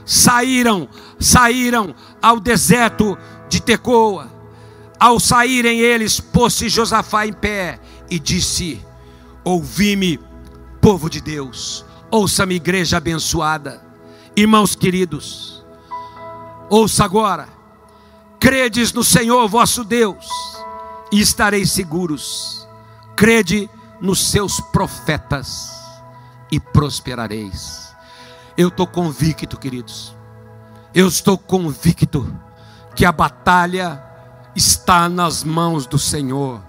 saíram, 0.04 0.88
saíram 1.20 1.94
ao 2.20 2.40
deserto 2.40 3.16
de 3.48 3.60
Tecoa. 3.60 4.34
Ao 4.98 5.20
saírem 5.20 5.80
eles, 5.80 6.18
pôs-se 6.18 6.68
Josafá 6.68 7.26
em 7.26 7.32
pé 7.32 7.78
e 8.10 8.18
disse: 8.18 8.84
Ouvi-me 9.44 10.18
Povo 10.80 11.10
de 11.10 11.20
Deus, 11.20 11.84
ouça-me, 12.10 12.54
igreja 12.54 12.96
abençoada, 12.96 13.82
irmãos 14.36 14.74
queridos, 14.74 15.64
ouça 16.68 17.04
agora, 17.04 17.48
credes 18.38 18.92
no 18.92 19.04
Senhor 19.04 19.48
vosso 19.48 19.84
Deus, 19.84 20.28
e 21.12 21.20
estareis 21.20 21.72
seguros, 21.72 22.66
crede 23.14 23.70
nos 24.00 24.30
seus 24.30 24.60
profetas, 24.60 25.76
e 26.50 26.60
prosperareis. 26.60 27.94
Eu 28.56 28.68
estou 28.68 28.86
convicto, 28.86 29.58
queridos, 29.58 30.14
Eu 30.94 31.08
estou 31.08 31.36
convicto 31.36 32.34
que 32.94 33.04
a 33.04 33.12
batalha 33.12 34.02
está 34.54 35.10
nas 35.10 35.44
mãos 35.44 35.86
do 35.86 35.98
Senhor. 35.98 36.62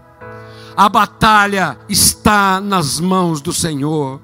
A 0.75 0.89
batalha 0.89 1.79
está 1.87 2.59
nas 2.59 2.99
mãos 2.99 3.39
do 3.39 3.53
Senhor. 3.53 4.19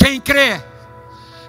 Quem 0.00 0.18
crê? 0.18 0.58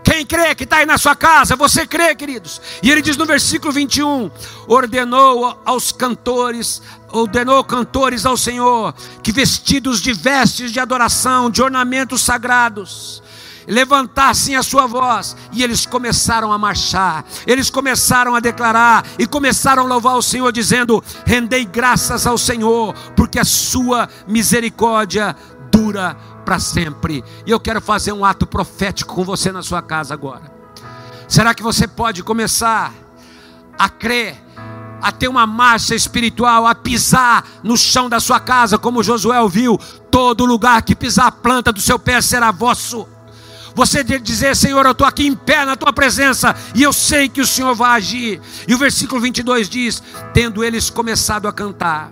Quem 0.04 0.26
crê 0.26 0.54
que 0.54 0.66
está 0.66 0.78
aí 0.78 0.86
na 0.86 0.98
sua 0.98 1.16
casa, 1.16 1.56
você 1.56 1.88
crê, 1.88 2.14
queridos? 2.14 2.62
E 2.84 2.92
ele 2.92 3.02
diz 3.02 3.16
no 3.16 3.26
versículo 3.26 3.72
21: 3.72 4.30
ordenou 4.68 5.58
aos 5.64 5.94
cantores, 5.94 6.82
ordenou 7.14 7.64
cantores 7.64 8.26
ao 8.26 8.36
Senhor, 8.36 8.94
que 9.24 9.32
vestidos 9.32 10.02
de 10.02 10.12
vestes 10.12 10.74
de 10.74 10.82
adoração, 10.82 11.50
de 11.50 11.62
ornamentos 11.62 12.22
sagrados, 12.24 13.24
levantassem 13.66 14.58
a 14.58 14.64
sua 14.64 14.86
voz, 14.86 15.38
e 15.54 15.64
eles 15.64 15.86
começaram 15.86 16.52
a 16.52 16.58
marchar, 16.58 17.24
eles 17.48 17.70
começaram 17.70 18.36
a 18.36 18.42
declarar 18.42 19.06
e 19.18 19.26
começaram 19.26 19.84
a 19.84 19.88
louvar 19.88 20.18
o 20.18 20.22
Senhor, 20.22 20.52
dizendo: 20.52 21.02
Rendei 21.26 21.64
graças 21.64 22.28
ao 22.28 22.38
Senhor, 22.38 22.94
porque 23.16 23.40
a 23.40 23.46
sua 23.46 24.10
misericórdia 24.28 25.38
dura 25.72 26.18
para 26.42 26.60
sempre. 26.60 27.24
E 27.46 27.52
eu 27.52 27.60
quero 27.60 27.82
fazer 27.82 28.12
um 28.12 28.26
ato 28.26 28.46
profético 28.46 29.16
com 29.16 29.24
você 29.24 29.52
na 29.52 29.64
sua 29.64 29.82
casa 29.82 30.14
agora. 30.14 30.52
Será 31.28 31.54
que 31.54 31.64
você 31.64 31.88
pode 31.88 32.24
começar 32.24 32.94
a 33.78 33.90
crer? 33.90 34.52
a 35.02 35.12
ter 35.12 35.28
uma 35.28 35.48
marcha 35.48 35.96
espiritual, 35.96 36.68
a 36.68 36.76
pisar 36.76 37.44
no 37.64 37.76
chão 37.76 38.08
da 38.08 38.20
sua 38.20 38.40
casa, 38.40 38.78
como 38.78 39.02
Josué 39.02 39.36
viu, 39.50 39.80
todo 40.12 40.46
lugar 40.46 40.84
que 40.84 40.96
pisar 40.96 41.28
a 41.28 41.32
planta 41.32 41.74
do 41.74 41.82
seu 41.82 41.98
pé 41.98 42.22
será 42.22 42.52
vosso. 42.52 43.08
Você 43.74 44.04
dizer, 44.04 44.56
Senhor, 44.56 44.86
eu 44.86 44.92
estou 44.92 45.08
aqui 45.08 45.26
em 45.26 45.34
pé 45.34 45.66
na 45.66 45.76
tua 45.76 45.94
presença 45.94 46.56
e 46.76 46.84
eu 46.84 46.92
sei 46.92 47.30
que 47.30 47.42
o 47.42 47.48
Senhor 47.48 47.74
vai 47.74 47.98
agir. 47.98 48.42
E 48.68 48.76
o 48.76 48.78
versículo 48.78 49.22
22 49.22 49.70
diz: 49.70 50.04
Tendo 50.34 50.64
eles 50.64 50.90
começado 50.90 51.48
a 51.48 51.54
cantar 51.54 52.12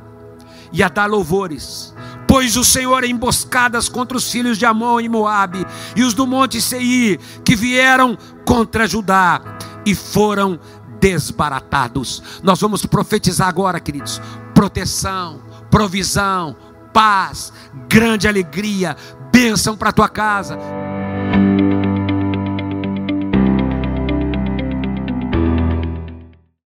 e 0.72 0.82
a 0.82 0.88
dar 0.88 1.06
louvores, 1.06 1.94
pois 2.30 2.56
o 2.56 2.64
Senhor 2.64 3.04
emboscadas 3.04 3.90
contra 3.90 4.16
os 4.16 4.32
filhos 4.32 4.60
de 4.60 4.64
Amon 4.64 5.00
e 5.00 5.10
Moabe 5.10 5.66
e 5.96 6.04
os 6.04 6.14
do 6.14 6.28
monte 6.28 6.62
Seir 6.62 7.20
que 7.44 7.56
vieram 7.56 8.16
contra 8.46 8.88
Judá 8.88 9.42
e 9.84 9.96
foram 9.96 10.60
desbaratados. 11.00 12.22
Nós 12.44 12.62
vamos 12.62 12.86
profetizar 12.86 13.48
agora, 13.48 13.80
queridos, 13.80 14.22
proteção, 14.54 15.42
provisão, 15.72 16.56
paz, 16.94 17.52
grande 17.90 18.28
alegria, 18.28 18.96
bênção 19.32 19.76
para 19.76 19.92
tua 19.92 20.08
casa. 20.08 20.56